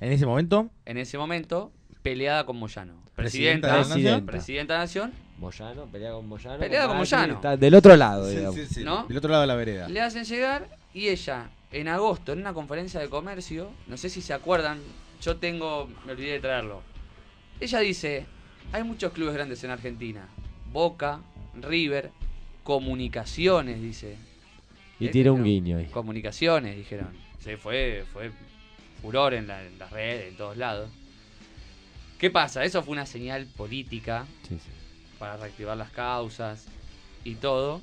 En 0.01 0.13
ese 0.13 0.27
momento, 0.27 0.69
en 0.85 0.99
ese 0.99 1.17
momento, 1.17 1.73
peleada 2.03 2.45
con 2.45 2.57
Moyano. 2.57 2.95
Presidenta 3.15 3.69
Presidenta, 3.69 3.69
de 3.69 3.73
la 3.73 4.11
Nación. 4.11 4.27
presidenta 4.27 4.75
de 4.75 4.79
la 4.79 4.85
Nación, 4.85 5.13
Moyano, 5.39 5.87
pelea 5.87 6.13
con 6.13 6.27
Moyano. 6.29 6.59
Pelea 6.59 6.87
con 6.89 6.97
Moyano. 6.97 7.35
está 7.35 7.57
del 7.57 7.75
otro 7.75 7.97
lado, 7.97 8.29
digamos. 8.29 8.77
¿No? 8.79 9.07
del 9.07 9.17
otro 9.17 9.31
lado 9.31 9.43
de 9.43 9.47
la 9.47 9.55
vereda. 9.55 9.89
le 9.89 10.01
hacen 10.01 10.25
llegar 10.25 10.69
y 10.93 11.09
ella, 11.09 11.51
en 11.71 11.89
agosto, 11.89 12.33
en 12.33 12.41
una 12.41 12.53
conferencia 12.53 12.99
de 12.99 13.09
comercio, 13.09 13.71
no 13.87 13.97
sé 13.97 14.09
si 14.11 14.21
se 14.21 14.35
acuerdan, 14.35 14.81
yo 15.23 15.37
tengo, 15.37 15.89
me 16.05 16.13
olvidé 16.13 16.33
de 16.33 16.41
traerlo. 16.41 16.83
Ella 17.61 17.79
dice, 17.79 18.27
hay 18.73 18.83
muchos 18.83 19.13
clubes 19.13 19.35
grandes 19.35 19.63
en 19.63 19.71
Argentina, 19.71 20.27
Boca, 20.73 21.21
River, 21.55 22.11
Comunicaciones, 22.65 23.81
dice. 23.81 24.17
Y 25.01 25.07
Eh, 25.07 25.09
tira 25.09 25.33
un 25.33 25.43
guiño 25.43 25.79
ahí. 25.79 25.87
Comunicaciones, 25.87 26.77
dijeron. 26.77 27.09
Sí, 27.43 27.57
fue, 27.57 28.05
fue 28.13 28.31
furor 29.01 29.35
en, 29.35 29.47
la- 29.47 29.65
en 29.65 29.79
las 29.79 29.91
redes, 29.91 30.29
en 30.29 30.37
todos 30.37 30.57
lados. 30.57 30.91
¿Qué 32.19 32.31
pasa? 32.31 32.65
Eso 32.65 32.83
fue 32.83 32.93
una 32.93 33.07
señal 33.07 33.47
política 33.47 34.27
Sí, 34.47 34.57
sí. 34.57 34.71
para 35.19 35.39
reactivar 35.39 35.77
las 35.77 35.91
causas 35.91 36.67
y 37.25 37.35
todo. 37.37 37.81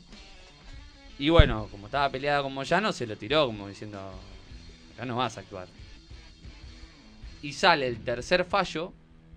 Y 1.18 1.30
bueno, 1.30 1.68
como 1.72 1.88
estaba 1.88 2.10
peleada 2.12 2.44
con 2.44 2.54
Moyano, 2.54 2.92
se 2.94 3.08
lo 3.08 3.18
tiró 3.18 3.48
como 3.48 3.68
diciendo, 3.68 4.00
ya 4.96 5.06
no 5.06 5.16
vas 5.16 5.38
a 5.38 5.40
actuar. 5.40 5.68
Y 7.42 7.54
sale 7.54 7.88
el 7.88 8.04
tercer 8.04 8.46
fallo 8.46 8.94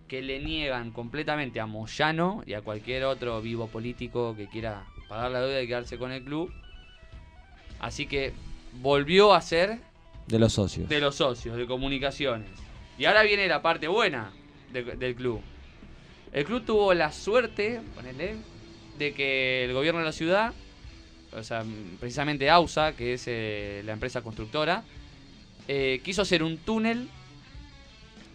que 0.06 0.20
le 0.20 0.40
niegan 0.40 0.90
completamente 0.90 1.60
a 1.60 1.66
Moyano 1.66 2.42
y 2.46 2.52
a 2.52 2.60
cualquier 2.60 3.04
otro 3.04 3.40
vivo 3.40 3.68
político 3.68 4.34
que 4.36 4.48
quiera 4.48 4.84
pagar 5.08 5.30
la 5.30 5.40
deuda 5.40 5.62
y 5.62 5.66
quedarse 5.66 5.96
con 5.96 6.12
el 6.12 6.22
club. 6.22 6.52
Así 7.80 8.06
que 8.06 8.32
volvió 8.80 9.32
a 9.34 9.40
ser 9.40 9.78
De 10.26 10.38
los 10.38 10.52
socios. 10.52 10.88
de 10.88 11.00
los 11.00 11.16
socios, 11.16 11.56
de 11.56 11.66
comunicaciones. 11.66 12.48
Y 12.98 13.06
ahora 13.06 13.22
viene 13.22 13.46
la 13.48 13.62
parte 13.62 13.88
buena 13.88 14.32
de- 14.72 14.82
del 14.84 15.14
club. 15.14 15.40
El 16.32 16.44
club 16.44 16.64
tuvo 16.64 16.94
la 16.94 17.10
suerte, 17.12 17.80
ponele, 17.94 18.36
de 18.98 19.12
que 19.14 19.64
el 19.64 19.72
gobierno 19.72 20.00
de 20.00 20.06
la 20.06 20.12
ciudad, 20.12 20.52
o 21.32 21.42
sea, 21.42 21.64
precisamente 21.98 22.50
AUSA, 22.50 22.92
que 22.94 23.14
es 23.14 23.24
eh, 23.26 23.82
la 23.84 23.92
empresa 23.92 24.20
constructora, 24.22 24.84
eh, 25.68 26.00
quiso 26.04 26.22
hacer 26.22 26.42
un 26.42 26.58
túnel 26.58 27.08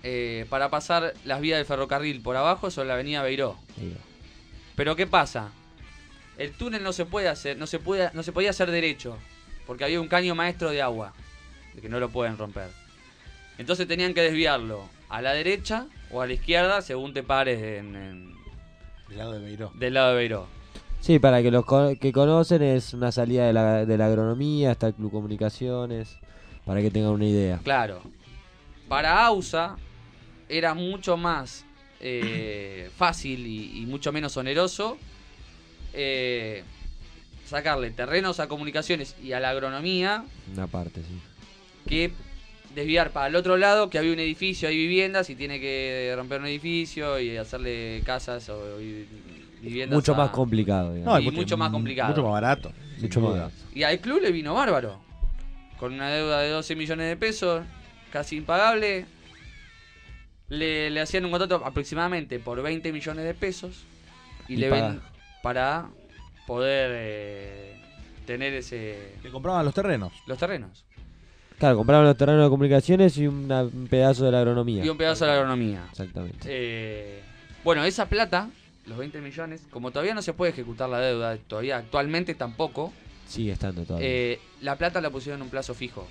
eh, 0.03 0.45
para 0.49 0.69
pasar 0.69 1.13
las 1.23 1.41
vías 1.41 1.57
del 1.57 1.65
ferrocarril 1.65 2.21
por 2.21 2.35
abajo 2.35 2.69
sobre 2.71 2.87
la 2.89 2.93
avenida 2.95 3.23
Beiró. 3.23 3.57
Pero 4.75 4.95
¿qué 4.95 5.07
pasa? 5.07 5.51
El 6.37 6.51
túnel 6.51 6.83
no 6.83 6.93
se 6.93 7.05
puede 7.05 7.27
hacer, 7.29 7.57
no 7.57 7.65
se 7.67 7.79
puede, 7.79 8.09
no 8.13 8.21
se 8.23 8.31
podía 8.31 8.49
hacer 8.49 8.69
derecho, 8.71 9.17
porque 9.65 9.84
había 9.84 10.00
un 10.01 10.07
caño 10.07 10.36
maestro 10.36 10.69
de 10.72 10.81
agua, 10.81 11.13
de 11.74 11.81
que 11.81 11.89
no 11.89 12.00
lo 12.00 12.10
pueden 12.10 12.38
romper. 12.38 12.69
Entonces 13.57 13.88
tenían 13.88 14.13
que 14.13 14.22
desviarlo 14.22 14.88
a 15.10 15.22
la 15.22 15.34
derecha 15.34 15.88
o 16.12 16.22
a 16.22 16.27
la 16.27 16.34
izquierda, 16.34 16.81
según 16.81 17.13
te 17.13 17.24
pares 17.24 17.62
en- 17.62 17.95
en- 17.95 18.36
Del 19.10 19.17
lado 19.17 19.34
de 19.34 19.39
Beiró. 19.39 19.72
del 19.75 19.93
lado 19.93 20.10
de 20.12 20.15
Beiró. 20.15 20.48
Sí, 21.00 21.19
para 21.19 21.41
que 21.43 21.51
los 21.51 21.65
co- 21.65 21.93
que 22.00 22.12
conocen 22.12 22.63
es 22.63 22.93
una 22.93 23.12
salida 23.12 23.45
de 23.45 23.53
la, 23.53 23.86
de 23.86 23.98
la 23.98 24.07
agronomía, 24.07 24.72
está 24.72 24.88
el 24.88 24.93
Club 24.95 25.12
Comunicaciones, 25.12 26.17
para 26.65 26.81
que 26.81 26.89
tengan 26.89 27.12
una 27.12 27.25
idea. 27.25 27.60
Claro. 27.63 28.01
Para 28.89 29.25
AUSA 29.25 29.77
era 30.50 30.74
mucho 30.74 31.15
más 31.17 31.63
eh, 32.00 32.89
fácil 32.98 33.45
y, 33.48 33.81
y 33.81 33.86
mucho 33.86 34.12
menos 34.12 34.36
oneroso 34.38 34.98
eh, 35.93 36.63
sacarle 37.45 37.91
terrenos 37.91 38.39
a 38.39 38.47
comunicaciones 38.47 39.15
y 39.23 39.33
a 39.33 39.39
la 39.39 39.49
agronomía 39.51 40.25
Una 40.53 40.67
parte, 40.67 41.01
sí. 41.01 41.19
que 41.87 42.11
desviar 42.73 43.11
para 43.11 43.27
el 43.27 43.35
otro 43.35 43.55
lado, 43.57 43.89
que 43.89 43.97
había 43.97 44.11
un 44.11 44.19
edificio, 44.19 44.67
hay 44.67 44.75
viviendas 44.75 45.29
y 45.29 45.35
tiene 45.35 45.59
que 45.59 46.13
romper 46.17 46.41
un 46.41 46.47
edificio 46.47 47.19
y 47.19 47.37
hacerle 47.37 48.01
casas 48.05 48.49
o 48.49 48.81
y- 48.81 49.07
viviendas. 49.61 49.95
Mucho 49.95 50.13
a- 50.13 50.17
más 50.17 50.29
complicado, 50.31 50.93
digamos. 50.93 51.21
y 51.21 51.31
mucho 51.31 51.55
más 51.57 51.71
complicado. 51.71 52.09
Mucho 52.09 52.23
más 52.23 52.31
barato. 52.33 52.73
Mucho 52.99 53.21
más 53.21 53.31
barato. 53.31 53.53
Y 53.73 53.83
al 53.83 53.99
club 53.99 54.21
le 54.21 54.31
vino 54.31 54.53
bárbaro. 54.53 54.99
Con 55.79 55.93
una 55.93 56.09
deuda 56.09 56.41
de 56.41 56.49
12 56.49 56.75
millones 56.75 57.07
de 57.07 57.15
pesos, 57.17 57.63
casi 58.11 58.37
impagable. 58.37 59.05
Le, 60.47 60.89
le 60.91 61.01
hacían 61.01 61.25
un 61.25 61.31
contrato 61.31 61.65
aproximadamente 61.65 62.39
por 62.39 62.61
20 62.61 62.91
millones 62.93 63.25
de 63.25 63.33
pesos. 63.33 63.83
Y, 64.47 64.53
Y 64.53 64.57
le 64.57 64.69
paga. 64.69 64.87
ven 64.89 65.01
para 65.41 65.89
poder 66.47 66.91
eh, 66.93 67.75
tener 68.25 68.53
ese 68.53 69.13
Le 69.23 69.29
compraban 69.31 69.65
los 69.65 69.73
terrenos. 69.73 70.13
los 70.27 70.37
terrenos. 70.37 70.85
Claro, 71.57 71.77
compraron 71.77 72.05
los 72.05 72.17
terrenos 72.17 72.43
de 72.43 72.49
comunicaciones 72.49 73.17
y 73.17 73.27
una- 73.27 73.63
un 73.63 73.87
pedazo 73.89 74.25
de 74.25 74.31
la 74.31 74.39
agronomía. 74.39 74.83
Y 74.83 74.89
un 74.89 74.97
pedazo 74.97 75.25
de 75.25 75.31
la 75.31 75.37
agronomía. 75.37 75.85
Exactamente. 75.89 76.39
Eh, 76.49 77.21
bueno, 77.63 77.83
esa 77.85 78.07
plata, 78.07 78.49
los 78.87 78.97
20 78.97 79.21
millones, 79.21 79.61
como 79.71 79.91
todavía 79.91 80.13
no 80.13 80.21
se 80.21 80.33
puede 80.33 80.51
ejecutar 80.51 80.89
la 80.89 80.99
deuda, 80.99 81.37
todavía 81.37 81.77
actualmente 81.77 82.35
tampoco, 82.35 82.91
Sigue 83.27 83.53
estando 83.53 83.83
todavía. 83.85 84.07
eh, 84.07 84.39
la 84.61 84.75
plata 84.77 84.99
la 85.01 85.09
pusieron 85.09 85.39
en 85.39 85.43
un 85.45 85.49
plazo 85.49 85.73
fijo, 85.73 86.05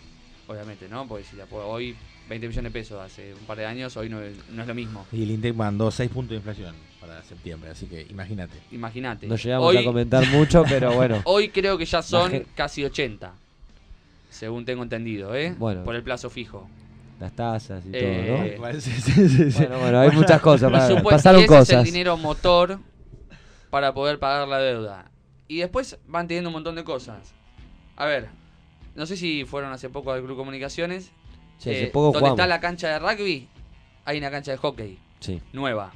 obviamente, 0.49 0.89
¿no? 0.89 1.07
Porque 1.07 1.25
si 1.25 1.37
la 1.37 1.45
puedo- 1.45 1.69
hoy 1.69 1.95
20 2.29 2.49
millones 2.49 2.73
de 2.73 2.79
pesos 2.81 3.01
hace 3.01 3.35
un 3.35 3.41
par 3.41 3.59
de 3.59 3.67
años, 3.67 3.97
hoy 3.97 4.09
no, 4.09 4.21
es- 4.23 4.37
no 4.51 4.63
es 4.63 4.69
lo 4.69 4.75
mismo. 4.75 5.07
Y 5.13 5.23
el 5.25 5.31
Intec 5.33 5.55
mandó 5.55 5.91
6 5.91 6.11
puntos 6.11 6.31
de 6.31 6.37
inflación 6.37 6.75
para 7.01 7.23
septiembre, 7.23 7.71
así 7.71 7.87
que 7.87 8.07
imagínate. 8.09 8.55
Imagínate. 8.73 9.27
no 9.27 9.37
llegamos 9.37 9.69
hoy, 9.69 9.77
a 9.77 9.85
comentar 9.85 10.27
mucho, 10.29 10.65
pero 10.69 10.95
bueno. 10.95 11.21
hoy 11.25 11.51
creo 11.51 11.77
que 11.77 11.85
ya 11.85 12.01
son 12.03 12.45
casi 12.55 12.83
80, 12.85 13.33
según 14.31 14.65
tengo 14.65 14.83
entendido, 14.83 15.35
¿eh? 15.35 15.55
Bueno. 15.59 15.85
Por 15.85 15.95
el 15.97 16.03
plazo 16.03 16.31
fijo. 16.31 16.69
Las 17.21 17.33
tasas 17.33 17.85
y 17.87 17.91
Eh, 17.93 18.55
todo, 18.61 18.81
Sí, 18.81 18.91
sí, 18.91 19.29
sí, 19.29 19.51
sí. 19.53 19.61
¿no? 19.63 19.69
Bueno, 19.69 19.79
bueno, 19.81 20.01
hay 20.01 20.11
muchas 20.11 20.41
cosas. 20.41 20.71
Para- 20.73 20.87
supuesto, 20.89 21.11
pasaron 21.11 21.41
y 21.41 21.45
ese 21.45 21.55
es 21.55 21.61
el 21.61 21.67
cosas. 21.77 21.85
dinero 21.85 22.17
motor 22.17 22.79
para 23.71 23.93
poder 23.95 24.19
pagar 24.19 24.49
la 24.49 24.59
deuda. 24.59 25.11
Y 25.47 25.59
después 25.59 25.99
van 26.07 26.27
teniendo 26.27 26.49
un 26.49 26.55
montón 26.55 26.75
de 26.75 26.85
cosas. 26.85 27.33
A 27.97 28.07
ver, 28.07 28.29
no 28.97 29.05
sé 29.07 29.17
si 29.17 29.45
fueron 29.45 29.73
hace 29.73 29.91
poco 29.91 30.11
al 30.13 30.23
Club 30.25 30.37
Comunicaciones. 30.37 31.13
Sí, 31.59 31.71
Eh, 31.71 31.91
poco 31.93 32.05
donde 32.07 32.19
jugamos. 32.21 32.39
está 32.39 32.47
la 32.47 32.61
cancha 32.61 32.89
de 32.89 32.99
rugby, 32.99 33.49
hay 34.05 34.19
una 34.19 34.31
cancha 34.31 34.51
de 34.53 34.59
hockey 34.59 34.99
Sí. 35.21 35.41
nueva. 35.53 35.93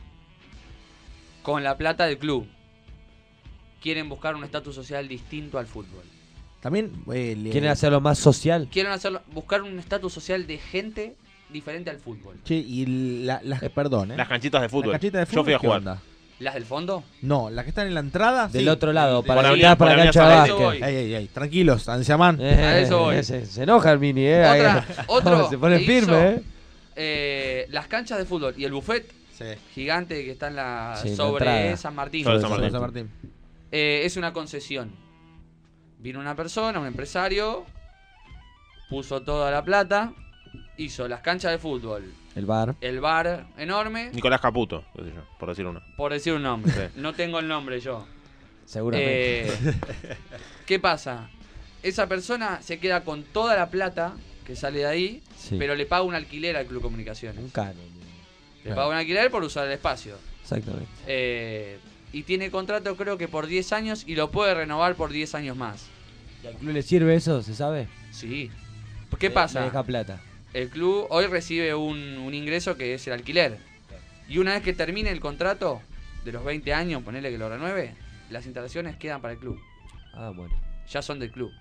Con 1.43 1.63
la 1.65 1.77
plata 1.77 2.07
del 2.07 2.19
club. 2.19 2.47
Quieren 3.83 4.09
buscar 4.09 4.35
un 4.35 4.45
estatus 4.45 4.75
social 4.75 5.07
distinto 5.09 5.59
al 5.59 5.67
fútbol. 5.67 6.03
También 6.61 6.93
eh, 7.13 7.37
le- 7.37 7.51
¿Quieren 7.51 7.71
hacerlo 7.71 8.01
más 8.01 8.19
social? 8.19 8.69
Quieren 8.71 8.93
hacerlo, 8.93 9.23
buscar 9.33 9.63
un 9.63 9.79
estatus 9.79 10.13
social 10.13 10.47
de 10.47 10.59
gente 10.59 11.17
diferente 11.51 11.89
al 11.91 11.99
fútbol. 11.99 12.37
Y 12.49 12.87
la, 13.25 13.41
las, 13.45 13.61
perdón, 13.71 14.11
¿eh? 14.13 14.17
Las 14.17 14.29
canchitas 14.29 14.61
de 14.63 14.69
fútbol. 14.69 14.93
Las 14.93 15.01
canchitas 15.01 15.21
de 15.21 15.25
Yo 15.27 15.31
fútbol, 15.43 15.45
fui 15.45 15.55
a 15.55 15.59
¿qué 15.59 15.67
jugar. 15.67 15.79
onda? 15.79 16.03
¿Las 16.41 16.55
del 16.55 16.65
fondo? 16.65 17.03
No, 17.23 17.51
las 17.51 17.65
que 17.65 17.71
están 17.71 17.89
en 17.89 17.95
la 17.95 18.01
entrada. 18.01 18.47
Del 18.49 18.63
sí. 18.63 18.69
otro 18.69 18.93
lado, 18.93 19.23
para 19.25 19.43
la 19.43 19.49
avenida- 19.49 19.77
para 19.77 19.97
la 19.97 20.05
cancha 20.05 20.29
de 20.29 20.35
básquet. 20.37 20.57
voy. 20.57 20.77
Ey, 20.83 20.95
ey, 20.97 21.15
ey, 21.15 21.27
tranquilos, 21.29 21.89
Ansiamán. 21.89 22.41
Eh, 22.41 22.55
A 22.55 22.79
eso 22.79 22.99
voy. 23.01 23.25
Se, 23.25 23.45
se 23.45 23.63
enoja 23.65 23.91
el 23.93 23.99
mini, 23.99 24.23
eh. 24.25 24.45
Otra- 24.47 24.87
otro 25.09 25.51
se 25.51 25.59
pone 25.59 25.81
firme, 25.81 25.99
hizo- 26.13 26.21
eh. 26.39 26.43
Eh, 27.01 27.67
las 27.71 27.87
canchas 27.89 28.19
de 28.19 28.25
fútbol 28.25 28.55
y 28.57 28.65
el 28.65 28.73
buffet 28.73 29.11
Sí. 29.37 29.45
gigante 29.75 30.25
que 30.25 30.33
está 30.33 30.49
en 30.49 30.57
la 30.57 30.95
Sí, 31.01 31.09
en 31.09 31.11
la 31.13 31.17
sobre. 31.17 31.77
San 31.77 31.95
Martín. 31.95 32.25
Sobre 32.25 32.41
San 32.41 32.51
San 32.51 32.61
Martín. 32.61 32.81
Martín. 32.81 33.11
Eh, 33.71 34.03
es 34.05 34.17
una 34.17 34.33
concesión. 34.33 34.91
Vino 36.01 36.19
una 36.21 36.35
persona, 36.37 36.79
un 36.79 36.87
empresario, 36.87 37.65
puso 38.89 39.23
toda 39.23 39.51
la 39.51 39.63
plata, 39.65 40.13
hizo 40.77 41.07
las 41.09 41.21
canchas 41.21 41.53
de 41.53 41.59
fútbol, 41.59 42.05
El 42.39 42.47
bar. 42.47 42.77
el 42.81 43.01
bar 43.01 43.47
enorme, 43.59 44.11
Nicolás 44.13 44.41
Caputo, 44.41 44.85
qué 44.97 45.03
sé 45.03 45.11
yo, 45.15 45.23
por 45.41 45.49
decir 45.49 45.67
uno. 45.67 45.83
por 45.97 46.13
decir 46.13 46.33
un 46.35 46.43
nombre. 46.45 46.73
Sí. 46.73 46.81
No 47.01 47.13
tengo 47.13 47.41
el 47.41 47.49
nombre 47.49 47.81
yo. 47.81 48.07
Seguramente. 48.65 49.49
Eh, 49.49 49.75
¿Qué 50.67 50.79
pasa? 50.79 51.31
Esa 51.83 52.07
persona 52.07 52.61
se 52.63 52.79
queda 52.79 53.03
con 53.05 53.23
toda 53.25 53.57
la 53.57 53.71
plata 53.71 54.13
que 54.47 54.55
sale 54.57 54.81
de 54.81 54.87
ahí, 54.87 55.23
Sí. 55.37 55.57
pero 55.59 55.75
le 55.75 55.85
paga 55.87 56.03
un 56.03 56.15
alquiler 56.15 56.57
al 56.57 56.67
Club 56.67 56.83
Comunicaciones. 56.83 57.43
Un 57.43 57.51
canon. 57.51 57.77
Le 58.65 58.71
paga 58.75 58.89
un 58.89 58.95
alquiler 58.95 59.31
por 59.31 59.43
usar 59.43 59.67
el 59.67 59.73
espacio. 59.73 60.15
Exactamente. 60.43 60.87
Eh, 61.07 61.79
y 62.13 62.23
tiene 62.23 62.51
contrato 62.51 62.97
creo 62.97 63.19
que 63.19 63.27
por 63.29 63.47
10 63.47 63.73
años 63.73 64.05
y 64.07 64.15
lo 64.15 64.31
puede 64.31 64.55
renovar 64.55 64.95
por 64.95 65.11
10 65.11 65.35
años 65.35 65.57
más. 65.57 65.87
¿Y 66.45 66.47
al 66.47 66.55
club 66.55 66.73
le 66.73 66.83
sirve 66.83 67.15
eso? 67.17 67.43
¿Se 67.43 67.55
sabe? 67.55 67.89
Sí. 68.13 68.51
¿Qué 69.19 69.29
Le- 69.29 69.35
pasa? 69.35 69.61
Le 69.61 69.67
deja 69.67 69.83
plata. 69.83 70.21
El 70.59 70.71
club 70.71 71.07
hoy 71.11 71.27
recibe 71.27 71.73
un, 71.75 72.19
un 72.19 72.35
ingreso 72.35 72.77
que 72.77 72.95
es 72.95 73.07
el 73.07 73.13
alquiler. 73.13 73.59
Y 74.29 74.39
una 74.39 74.55
vez 74.55 74.63
que 74.65 74.73
termine 74.73 75.09
el 75.11 75.21
contrato 75.21 75.81
de 76.25 76.33
los 76.33 76.45
20 76.45 76.75
años, 76.75 77.03
ponerle 77.05 77.31
que 77.31 77.39
lo 77.39 77.49
renueve, 77.49 77.95
las 78.29 78.45
instalaciones 78.45 78.97
quedan 78.97 79.21
para 79.23 79.35
el 79.35 79.39
club. 79.39 79.61
Ah, 80.15 80.33
bueno. 80.35 80.53
Ya 80.91 81.01
son 81.01 81.21
del 81.21 81.31
club. 81.31 81.53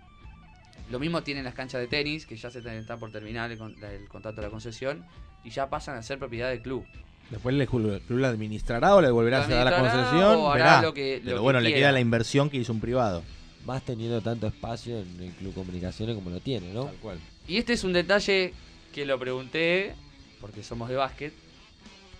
Lo 0.89 0.97
mismo 0.99 1.21
tienen 1.21 1.43
las 1.43 1.53
canchas 1.53 1.79
de 1.79 1.85
tenis, 1.87 2.25
que 2.25 2.35
ya 2.37 2.49
se 2.49 2.57
está 2.59 2.97
por 2.97 3.11
terminar 3.11 3.51
el, 3.51 3.59
con- 3.59 3.75
el 3.83 4.07
contrato 4.07 4.37
de 4.41 4.47
la 4.47 4.51
concesión, 4.51 5.05
y 5.43 5.51
ya 5.51 5.69
pasan 5.69 5.95
a 5.97 6.01
ser 6.01 6.17
propiedad 6.17 6.49
del 6.49 6.61
club. 6.63 6.83
Después 7.29 7.55
el 7.55 7.67
club, 7.67 7.91
el 7.93 8.01
club 8.01 8.17
la 8.19 8.29
administrará 8.29 8.95
o 8.95 9.01
le 9.01 9.11
volverá 9.11 9.39
La 9.39 9.45
a 9.45 9.47
dar 9.49 9.65
la 9.65 9.79
concesión. 9.79 10.35
o 10.37 10.51
hará 10.51 10.63
verá. 10.65 10.81
lo 10.81 10.93
que- 10.95 11.17
lo 11.19 11.23
Pero 11.23 11.35
que 11.37 11.41
bueno, 11.43 11.59
le 11.59 11.67
quiera. 11.69 11.79
queda 11.81 11.91
la 11.91 11.99
inversión 11.99 12.49
que 12.49 12.57
hizo 12.57 12.73
un 12.73 12.79
privado. 12.79 13.21
Más 13.63 13.83
teniendo 13.83 14.21
tanto 14.21 14.47
espacio 14.47 14.97
en 14.97 15.21
el 15.21 15.31
club 15.33 15.53
comunicaciones 15.53 16.15
como 16.15 16.31
lo 16.31 16.39
tiene, 16.39 16.73
¿no? 16.73 16.87
cual. 17.01 17.19
Y 17.47 17.57
este 17.57 17.73
es 17.73 17.83
un 17.83 17.93
detalle 17.93 18.53
que 18.93 19.05
lo 19.05 19.17
pregunté, 19.19 19.93
porque 20.41 20.63
somos 20.63 20.89
de 20.89 20.95
básquet, 20.95 21.33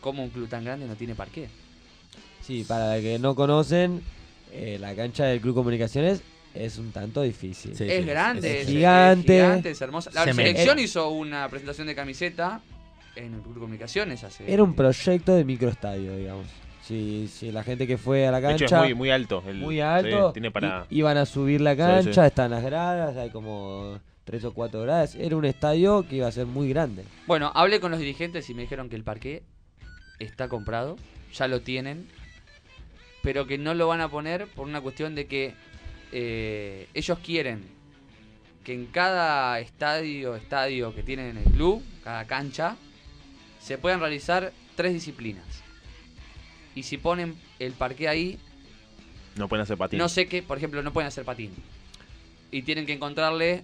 ¿cómo 0.02 0.24
un 0.24 0.30
club 0.30 0.48
tan 0.50 0.64
grande 0.64 0.86
no 0.88 0.96
tiene 0.96 1.16
parqué? 1.16 1.50
Sí, 2.42 2.64
para 2.68 2.94
los 2.96 3.04
que 3.04 3.20
no 3.20 3.36
conocen, 3.36 4.02
eh, 4.52 4.78
la 4.80 4.96
cancha 4.96 5.26
del 5.26 5.42
club 5.42 5.56
comunicaciones 5.56 6.22
es 6.54 6.78
un 6.78 6.92
tanto 6.92 7.22
difícil. 7.22 7.76
Sí, 7.76 7.86
es 7.86 7.96
sí, 8.00 8.04
grande, 8.04 8.62
es 8.62 8.68
es, 8.68 8.74
gigante. 8.74 9.38
es 9.38 9.44
gigante, 9.46 9.72
es 9.72 9.82
hermosa. 9.82 10.12
La 10.14 10.26
selección 10.34 10.80
hizo 10.80 11.10
una 11.10 11.48
presentación 11.50 11.88
de 11.88 11.96
camiseta 11.96 12.62
en 13.16 13.34
el 13.34 13.42
Club 13.42 13.56
de 13.56 13.60
Comunicaciones 13.62 14.24
hace... 14.24 14.52
Era 14.52 14.64
un 14.64 14.76
proyecto 14.76 15.34
de 15.36 15.44
microestadio, 15.44 16.16
digamos. 16.16 16.46
Si, 16.84 17.28
si 17.28 17.52
la 17.52 17.64
gente 17.64 17.86
que 17.86 17.98
fue 17.98 18.28
a 18.28 18.32
la 18.32 18.40
De 18.40 18.54
hecho, 18.54 18.66
cancha 18.66 18.76
es 18.78 18.82
muy, 18.84 18.94
muy 18.94 19.10
alto. 19.10 19.44
el- 19.46 19.58
muy 19.58 19.82
alto, 19.82 20.30
sí, 20.30 20.34
tiene 20.34 20.52
para. 20.52 20.86
i- 20.90 21.00
iban 21.00 21.18
a 21.18 21.26
subir 21.26 21.60
la 21.60 21.72
Sí, 21.74 21.78
cancha, 21.80 22.24
sí. 22.24 22.28
están 22.28 22.52
las 22.52 22.64
gradas, 22.64 23.18
hay 23.18 23.30
como 23.30 24.00
tres 24.28 24.44
o 24.44 24.54
cuatro 24.54 24.82
gradas. 24.82 25.16
Era 25.16 25.38
un 25.38 25.46
estadio 25.46 26.06
que 26.08 26.18
iba 26.18 26.28
a 26.28 26.32
ser 26.32 26.46
muy 26.46 26.68
grande. 26.70 27.06
Bueno, 27.26 27.50
hablé 27.56 27.80
con 27.80 27.92
los 27.92 28.00
dirigentes 28.00 28.50
y 28.50 28.54
me 28.54 28.62
dijeron 28.64 28.90
que 28.90 28.98
el 28.98 29.04
parqué 29.04 29.42
está 30.20 30.50
comprado, 30.50 30.98
ya 31.34 31.48
lo 31.48 31.62
tienen, 31.62 32.10
pero 33.24 33.48
que 33.48 33.58
no 33.58 33.74
lo 33.74 33.88
van 33.88 34.02
a 34.02 34.10
poner 34.10 34.48
por 34.48 34.68
una 34.68 34.82
cuestión 34.82 35.16
de 35.16 35.28
que 35.28 35.54
eh, 36.12 36.88
ellos 36.94 37.18
quieren 37.20 37.64
que 38.66 38.74
en 38.74 38.88
cada 38.88 39.62
estadio, 39.62 40.36
estadio 40.36 40.94
que 40.94 41.04
tienen 41.04 41.28
en 41.28 41.38
el 41.38 41.54
club, 41.54 41.82
cada 42.04 42.28
cancha, 42.28 42.76
se 43.62 43.78
puedan 43.78 44.02
realizar 44.02 44.52
tres 44.76 44.92
disciplinas. 44.92 45.46
Y 46.76 46.84
si 46.84 46.98
ponen 46.98 47.36
el 47.60 47.72
parqué 47.72 48.10
ahí, 48.10 48.38
No 49.38 49.48
pueden 49.48 49.64
hacer 49.64 49.78
patín. 49.78 49.98
no 50.00 50.10
sé 50.10 50.28
qué, 50.28 50.44
por 50.44 50.58
ejemplo, 50.58 50.84
no 50.84 50.92
pueden 50.92 51.08
hacer 51.08 51.24
patín. 51.24 51.54
Y 52.52 52.64
tienen 52.64 52.86
que 52.86 52.92
encontrarle 52.92 53.64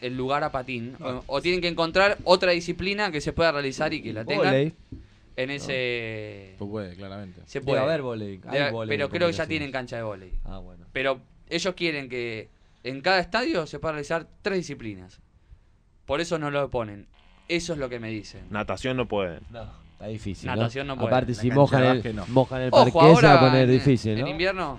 el 0.00 0.16
lugar 0.16 0.44
a 0.44 0.50
patín. 0.52 0.96
O, 1.00 1.22
o 1.26 1.42
tienen 1.42 1.60
que 1.60 1.68
encontrar 1.68 2.18
otra 2.24 2.52
disciplina 2.52 3.10
que 3.10 3.20
se 3.20 3.32
pueda 3.32 3.52
realizar 3.52 3.92
y 3.94 4.02
que 4.02 4.12
la 4.12 4.24
tengan 4.24 4.46
Voley. 4.48 4.74
en 5.36 5.50
ese... 5.50 6.54
Pues 6.58 6.70
puede, 6.70 6.96
claramente. 6.96 7.40
Se 7.46 7.60
Debe 7.60 7.66
puede. 7.72 7.80
haber 7.82 8.00
Debe- 8.00 8.70
voley 8.72 8.88
pero 8.88 9.04
en 9.06 9.10
creo 9.10 9.26
que 9.28 9.32
ya 9.34 9.46
tienen 9.46 9.70
cancha 9.72 9.96
de 9.96 10.02
volei. 10.02 10.32
Ah, 10.44 10.58
bueno. 10.58 10.86
Pero 10.92 11.20
ellos 11.48 11.74
quieren 11.74 12.08
que 12.08 12.48
en 12.84 13.00
cada 13.00 13.20
estadio 13.20 13.66
se 13.66 13.78
pueda 13.78 13.92
realizar 13.92 14.26
tres 14.42 14.58
disciplinas. 14.58 15.20
Por 16.06 16.20
eso 16.20 16.38
no 16.38 16.50
lo 16.50 16.68
ponen. 16.70 17.06
Eso 17.48 17.72
es 17.72 17.78
lo 17.78 17.88
que 17.88 17.98
me 18.00 18.10
dicen. 18.10 18.42
Natación 18.50 18.96
no 18.96 19.06
pueden. 19.06 19.40
No, 19.50 19.62
está 19.92 20.06
difícil. 20.06 20.46
Natación 20.46 20.86
no 20.86 20.96
puede. 20.96 21.08
Aparte, 21.08 21.34
si 21.34 21.50
mojan 21.50 21.84
el, 22.04 22.16
no. 22.16 22.24
mojan 22.28 22.62
el 22.62 22.68
Ojo, 22.72 22.98
parqué, 23.00 23.20
se 23.20 23.26
va 23.26 23.34
a 23.34 23.40
poner 23.40 23.64
en, 23.64 23.70
difícil, 23.72 24.12
en 24.12 24.20
¿no? 24.20 24.28
invierno, 24.28 24.78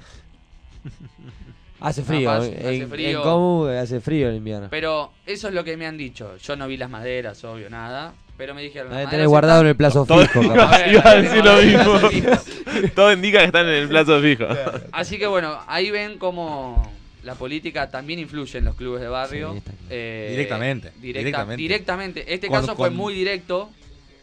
Hace 1.81 2.03
frío. 2.03 2.29
Capaz, 2.29 2.45
en, 2.47 2.53
hace 2.59 2.87
frío. 2.87 3.17
en 3.17 3.23
Comu 3.23 3.65
hace 3.67 3.99
frío 4.01 4.29
en 4.29 4.35
invierno. 4.35 4.67
pero 4.69 5.11
eso 5.25 5.47
es 5.47 5.53
lo 5.53 5.63
que 5.63 5.75
me 5.77 5.85
han 5.87 5.97
dicho. 5.97 6.37
Yo 6.37 6.55
no 6.55 6.67
vi 6.67 6.77
las 6.77 6.89
maderas, 6.89 7.43
obvio, 7.43 7.69
nada. 7.69 8.13
Pero 8.37 8.55
me 8.55 8.61
dijeron. 8.63 8.91
Debe 8.91 9.07
tener 9.07 9.27
guardado 9.27 9.61
en 9.61 9.67
el 9.67 9.75
plazo 9.75 10.05
Todo- 10.05 10.25
fijo. 10.25 10.51
A 10.51 10.55
capaz. 10.55 10.77
ver, 10.79 10.91
Iba 10.93 11.09
a 11.09 11.15
decir 11.15 11.43
lo 11.45 11.57
mismo. 11.61 12.89
Todo 12.95 13.13
indica 13.13 13.39
que 13.39 13.45
están 13.45 13.67
en 13.67 13.73
el 13.75 13.87
plazo 13.89 14.19
fijo. 14.21 14.45
Así 14.91 15.17
que 15.19 15.27
bueno, 15.27 15.59
ahí 15.67 15.91
ven 15.91 16.17
cómo 16.17 16.91
la 17.23 17.35
política 17.35 17.89
también 17.91 18.19
influye 18.19 18.57
en 18.57 18.65
los 18.65 18.75
clubes 18.75 19.01
de 19.01 19.07
barrio. 19.09 19.53
Sí. 19.53 19.61
Eh, 19.91 20.27
Directamente, 20.31 20.91
directa- 20.99 21.19
directamente. 21.19 21.61
directamente. 21.61 22.33
Este 22.33 22.47
Con- 22.47 22.61
caso 22.61 22.75
fue 22.75 22.87
con- 22.89 22.97
muy 22.97 23.13
directo, 23.13 23.69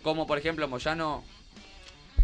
como 0.03 0.27
por 0.27 0.38
ejemplo 0.38 0.67
Moyano, 0.67 1.23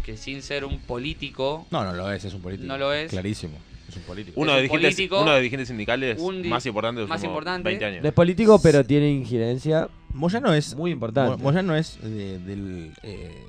que 0.03 0.17
sin 0.17 0.41
ser 0.41 0.65
un 0.65 0.79
político, 0.79 1.65
No, 1.71 1.83
no 1.85 1.93
lo 1.93 2.11
es, 2.11 2.25
es 2.25 2.33
un 2.33 2.41
político. 2.41 2.67
No 2.67 2.77
lo 2.77 2.91
es. 2.93 3.09
Clarísimo. 3.09 3.57
Es 3.95 4.01
un 4.01 4.03
político. 4.03 4.39
Uno 4.41 4.51
Es 4.51 4.55
de, 4.57 4.61
un 4.63 4.67
dirigentes, 4.67 4.95
político, 4.95 5.21
uno 5.21 5.31
de 5.31 5.37
dirigentes 5.37 5.67
sindicales 5.69 6.19
un 6.19 6.41
di- 6.43 6.49
más 6.49 6.65
importante 6.65 6.97
de 6.97 7.01
los 7.03 7.09
más 7.09 7.23
importante. 7.23 7.69
20 7.69 7.85
años. 7.85 8.01
No 8.03 8.07
es 8.09 8.13
político, 8.13 8.59
pero 8.61 8.83
tiene 8.85 9.09
injerencia 9.11 9.87
Moyano 10.13 10.53
es. 10.53 10.75
muy 10.75 10.91
importante. 10.91 11.37
Mo- 11.37 11.43
Moyano 11.43 11.75
es 11.75 11.97
eh, 12.03 12.39
del. 12.45 12.91
eh, 13.03 13.43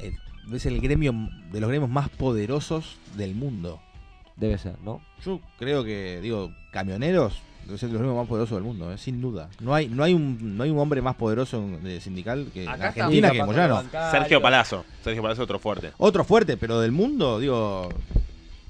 el- 0.00 0.54
es 0.54 0.66
el 0.66 0.80
gremio 0.80 1.14
de 1.52 1.60
los 1.60 1.68
gremios 1.70 1.90
más 1.90 2.08
poderosos 2.08 2.96
del 3.16 3.34
mundo. 3.34 3.80
Debe 4.36 4.58
ser, 4.58 4.76
¿no? 4.82 5.00
Yo 5.24 5.40
creo 5.58 5.84
que, 5.84 6.18
digo, 6.22 6.50
camioneros 6.72 7.40
debe 7.66 7.76
ser 7.78 7.88
de 7.90 7.92
los 7.92 8.00
gremios 8.00 8.18
más 8.18 8.26
poderosos 8.26 8.56
del 8.56 8.64
mundo, 8.64 8.90
eh, 8.92 8.96
sin 8.98 9.20
duda. 9.20 9.50
No 9.60 9.74
hay, 9.74 9.86
no 9.88 10.02
hay 10.02 10.14
un, 10.14 10.56
no 10.56 10.64
hay 10.64 10.70
un 10.70 10.78
hombre 10.78 11.02
más 11.02 11.14
poderoso 11.14 11.58
en- 11.58 11.84
de 11.84 12.00
sindical 12.00 12.48
que 12.54 12.66
Acá 12.66 12.88
Argentina 12.88 13.30
que 13.30 13.44
Moyano. 13.44 13.80
el. 13.80 13.86
Sergio 14.10 14.40
Palazzo. 14.40 14.84
Sergio 15.04 15.22
Palazzo 15.22 15.42
otro 15.42 15.58
fuerte. 15.58 15.92
Otro 15.98 16.24
fuerte, 16.24 16.56
pero 16.56 16.80
del 16.80 16.90
mundo, 16.92 17.38
digo. 17.38 17.90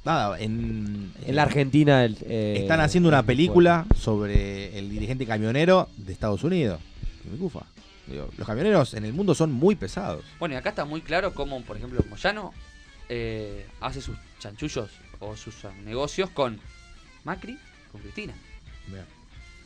Nada, 0.05 0.39
en. 0.41 1.13
En 1.27 1.37
la 1.37 1.43
Argentina. 1.43 2.05
el, 2.05 2.17
eh, 2.23 2.59
Están 2.59 2.81
haciendo 2.81 3.09
una 3.09 3.23
película 3.23 3.87
sobre 3.97 4.79
el 4.79 4.91
dirigente 4.91 5.27
camionero 5.27 5.89
de 5.97 6.13
Estados 6.13 6.43
Unidos. 6.45 6.81
Me 7.31 7.37
cufa. 7.39 7.61
Digo, 8.07 8.29
los 8.37 8.47
camioneros 8.47 8.95
en 8.95 9.05
el 9.05 9.13
mundo 9.13 9.35
son 9.35 9.53
muy 9.53 9.77
pesados. 9.77 10.25
bueno, 10.39 10.55
y 10.55 10.59
acá 10.59 10.71
está 10.71 10.85
muy 10.85 11.01
claro 11.01 11.33
cómo, 11.33 11.63
por 11.63 11.77
ejemplo, 11.77 12.05
Moyano 12.09 12.53
eh, 13.09 13.67
hace 13.81 14.01
sus 14.01 14.17
chanchullos 14.41 14.91
o 15.21 15.37
sus 15.37 15.55
negocios 15.85 16.31
con 16.31 16.59
Macri, 17.25 17.59
con 17.93 18.01
Cristina. 18.01 18.35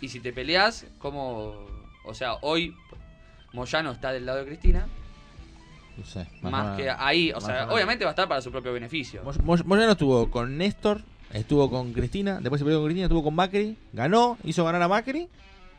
Y 0.00 0.08
si 0.08 0.20
te 0.20 0.32
peleas, 0.32 0.86
como. 0.98 1.66
O 2.04 2.12
sea, 2.12 2.34
hoy 2.42 2.76
Moyano 3.52 3.92
está 3.92 4.12
del 4.12 4.26
lado 4.26 4.40
de 4.40 4.46
Cristina, 4.46 4.86
No 5.96 6.04
sé. 6.04 6.26
más, 6.42 6.76
que 6.76 6.90
ahí. 6.90 7.30
O 7.30 7.34
más 7.36 7.44
sea, 7.44 7.68
obviamente 7.72 8.04
va 8.04 8.10
a 8.10 8.12
estar 8.12 8.28
para 8.28 8.40
su 8.40 8.50
propio 8.50 8.72
beneficio. 8.72 9.22
Moy- 9.24 9.36
Moy- 9.42 9.62
Moyano 9.64 9.92
estuvo 9.92 10.30
con 10.30 10.56
Néstor, 10.58 11.02
estuvo 11.32 11.70
con 11.70 11.92
Cristina, 11.92 12.38
después 12.40 12.58
se 12.60 12.64
peleó 12.64 12.78
con 12.80 12.86
Cristina, 12.86 13.06
estuvo 13.06 13.22
con 13.22 13.34
Macri, 13.34 13.76
ganó, 13.92 14.36
hizo 14.44 14.64
ganar 14.64 14.82
a 14.82 14.88
Macri. 14.88 15.28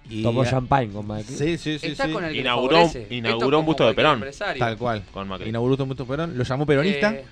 Y 0.08 0.22
Tomó 0.22 0.46
champagne 0.46 0.94
con 0.94 1.08
Macri. 1.08 1.34
Sí, 1.36 1.58
sí, 1.58 1.80
sí. 1.80 1.88
está 1.88 2.06
sí. 2.06 2.12
con 2.14 2.24
el 2.24 2.36
Inauguró- 2.36 2.90
inauguró 3.10 3.60
un 3.60 3.66
busto 3.66 3.88
de 3.88 3.94
Perón. 3.96 4.14
empresario. 4.16 4.60
Tal 4.60 4.78
cual. 4.78 5.04
Con 5.12 5.28
Macri. 5.28 5.50
Inauguró 5.50 5.82
un 5.82 5.90
busto 5.90 6.06
Perón, 6.06 6.38
lo 6.38 6.44
llamó 6.44 6.66
peronista 6.68 7.12
Eh, 7.14 7.25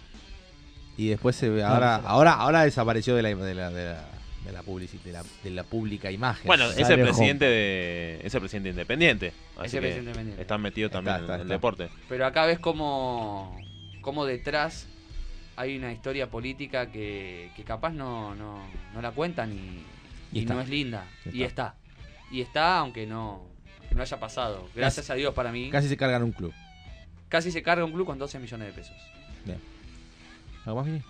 y 0.97 1.07
después 1.09 1.35
se 1.35 1.49
ve, 1.49 1.63
ahora, 1.63 1.97
ahora, 1.97 2.33
ahora 2.33 2.63
desapareció 2.63 3.15
de 3.15 3.21
la, 3.21 3.29
de 3.35 3.53
la, 3.55 3.69
de 3.69 3.85
la, 3.85 4.05
de 4.45 4.51
la, 4.51 4.61
publici- 4.63 5.01
de 5.01 5.11
la, 5.13 5.23
de 5.43 5.49
la 5.51 5.63
pública 5.63 6.11
imagen. 6.11 6.45
Bueno, 6.45 6.69
es 6.69 6.89
el 6.89 7.01
presidente 7.01 7.45
de. 7.45 8.19
Es 8.23 8.33
el 8.35 8.41
presidente 8.41 8.69
independiente. 8.69 9.33
Así 9.57 9.67
Ese 9.67 9.77
que 9.77 9.81
presidente 9.81 10.09
independiente. 10.09 10.41
están 10.41 10.61
metidos 10.61 10.89
Está, 10.89 10.97
también 10.97 11.21
está, 11.21 11.35
en 11.35 11.41
el 11.41 11.47
deporte. 11.47 11.89
Pero 12.09 12.25
acá 12.25 12.45
ves 12.45 12.59
como, 12.59 13.57
como 14.01 14.25
detrás 14.25 14.87
hay 15.55 15.77
una 15.77 15.91
historia 15.93 16.29
política 16.29 16.91
que, 16.91 17.51
que 17.55 17.63
capaz 17.63 17.91
no, 17.91 18.33
no, 18.35 18.59
no 18.93 19.01
la 19.01 19.11
cuentan 19.11 19.53
y, 19.53 19.83
Y 20.31 20.39
y 20.39 20.39
está. 20.39 20.53
no 20.55 20.61
es 20.61 20.69
linda. 20.69 21.05
Y 21.31 21.39
Y 21.39 21.43
está. 21.43 21.75
Y 22.31 22.41
está 22.41 22.79
aunque 22.79 23.05
no, 23.05 23.45
no 23.91 24.01
haya 24.01 24.19
pasado. 24.19 24.67
Gracias 24.75 25.09
a 25.09 25.13
Dios 25.13 25.33
para 25.33 25.51
mí. 25.51 25.69
Casi 25.69 25.87
se 25.87 25.95
cargan 25.97 26.23
un 26.23 26.31
club. 26.31 26.51
Casi 27.29 27.51
se 27.51 27.61
carga 27.63 27.85
un 27.85 27.91
club 27.93 28.05
con 28.07 28.17
12 28.19 28.39
millones 28.39 28.67
de 28.67 28.73
pesos. 28.73 28.95
¿Algo 30.65 30.81
más, 30.83 31.01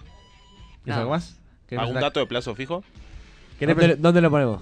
algo 0.87 1.09
más? 1.11 1.39
¿Querés 1.67 1.83
¿Algún 1.83 2.01
dato 2.01 2.19
de 2.19 2.25
plazo 2.25 2.55
fijo? 2.55 2.83
¿Dónde, 3.59 3.75
pre- 3.75 3.95
dónde 3.95 4.21
lo 4.21 4.29
ponemos? 4.31 4.61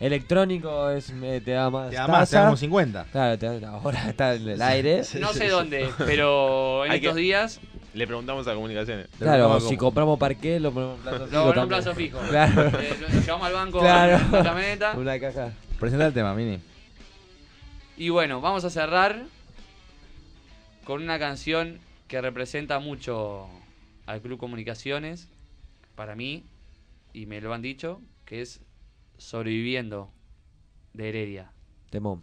Electrónico 0.00 0.90
es, 0.90 1.10
eh, 1.10 1.40
te 1.44 1.50
da 1.52 1.70
más. 1.70 1.90
Te 1.90 1.96
da 1.96 2.06
más, 2.06 2.30
te 2.30 2.36
da 2.36 2.44
como 2.44 2.56
50. 2.56 3.04
Claro, 3.10 3.36
te 3.38 3.60
da- 3.60 3.68
ahora 3.70 4.08
está 4.08 4.34
en 4.34 4.48
el 4.48 4.62
aire. 4.62 5.02
No 5.20 5.32
sé 5.32 5.48
dónde, 5.48 5.88
pero 5.98 6.84
en 6.84 6.92
Hay 6.92 6.98
estos 6.98 7.14
que- 7.16 7.20
días 7.20 7.60
Le 7.94 8.06
preguntamos 8.06 8.46
a 8.46 8.54
comunicaciones. 8.54 9.08
Claro, 9.18 9.58
si 9.60 9.76
compramos 9.76 10.18
parqué, 10.18 10.60
lo 10.60 10.70
ponemos 10.72 10.98
en 10.98 11.02
plazo 11.02 11.26
fijo. 11.26 11.32
lo 11.32 11.42
en 11.42 11.48
un 11.48 11.54
también. 11.54 11.68
plazo 11.68 11.94
fijo. 11.96 12.18
Claro. 12.28 12.62
Eh, 12.80 12.96
lo, 13.00 13.20
llevamos 13.20 13.46
al 13.48 13.52
banco 13.54 13.80
Claro. 13.80 14.24
en 14.24 14.32
la 14.32 14.42
camioneta. 14.44 14.92
Una 14.96 15.18
caja. 15.18 15.52
Presenta 15.80 16.06
el 16.06 16.12
tema, 16.14 16.32
Mini. 16.34 16.60
Y 17.96 18.10
bueno, 18.10 18.40
vamos 18.40 18.64
a 18.64 18.70
cerrar 18.70 19.24
con 20.84 21.02
una 21.02 21.18
canción 21.18 21.80
que 22.06 22.20
representa 22.20 22.78
mucho 22.78 23.48
al 24.06 24.20
Club 24.22 24.38
Comunicaciones, 24.38 25.28
para 25.96 26.14
mí, 26.14 26.44
y 27.12 27.26
me 27.26 27.40
lo 27.40 27.52
han 27.52 27.62
dicho, 27.62 28.00
que 28.28 28.42
es 28.42 28.60
Sobreviviendo 29.16 30.12
de 30.92 31.08
Heredia. 31.08 31.50
Temón. 31.88 32.22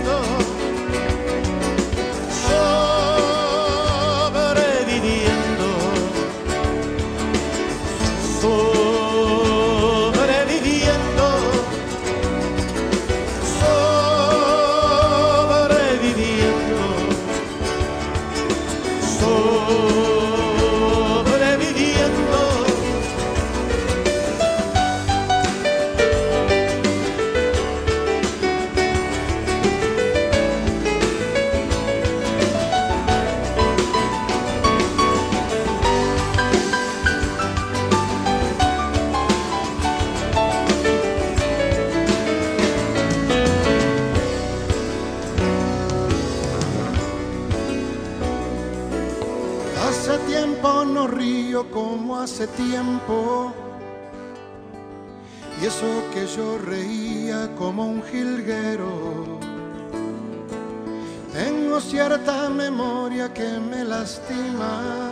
Cierta 61.89 62.49
memoria 62.49 63.33
que 63.33 63.59
me 63.59 63.83
lastima. 63.83 65.11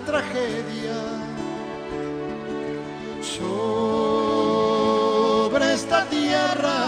tragedia 0.05 1.01
sobre 3.21 3.63
esta 5.73 6.05
tierra. 6.05 6.79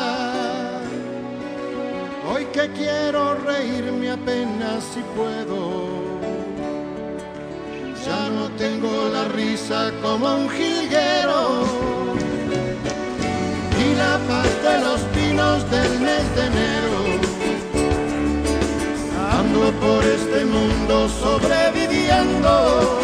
Hoy 2.32 2.45
que 2.45 2.71
quiero 2.71 3.36
reírme 3.36 4.12
apenas 4.12 4.84
si 4.93 5.01
puedo. 5.15 5.94
Ya 8.05 8.29
no 8.29 8.49
tengo 8.51 9.09
la 9.11 9.25
risa 9.29 9.91
como 10.03 10.35
un 10.35 10.49
jilguero. 10.49 11.63
Y 13.83 13.95
la 13.95 14.19
paz 14.27 14.51
de 14.63 14.79
los 14.85 15.01
pinos 15.15 15.71
del 15.71 15.99
mes 15.99 16.35
de 16.35 16.45
enero. 16.51 16.97
Ando 19.39 19.71
por 19.79 20.03
este 20.03 20.45
mundo 20.45 21.09
sobreviviendo. 21.09 22.99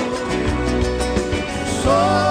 Sobreviviendo. 1.84 2.31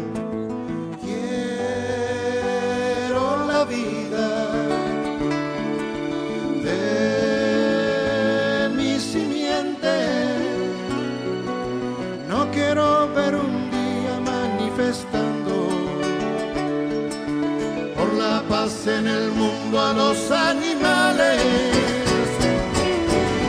En 18.87 19.07
el 19.07 19.31
mundo 19.31 19.79
a 19.79 19.93
los 19.93 20.31
animales. 20.31 21.41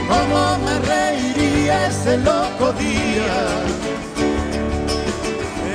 Cómo 0.08 0.58
me 0.64 0.78
reiría 0.80 1.87
ese 1.87 2.18
loco 2.18 2.72
día. 2.78 3.35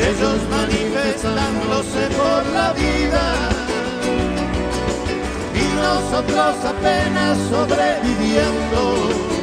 Ellos 0.10 0.39
manifestándose 0.49 2.07
por 2.19 2.45
la 2.53 2.73
vida 2.73 3.25
y 5.55 5.65
nosotros 5.81 6.55
apenas 6.63 7.38
sobreviviendo. 7.49 9.37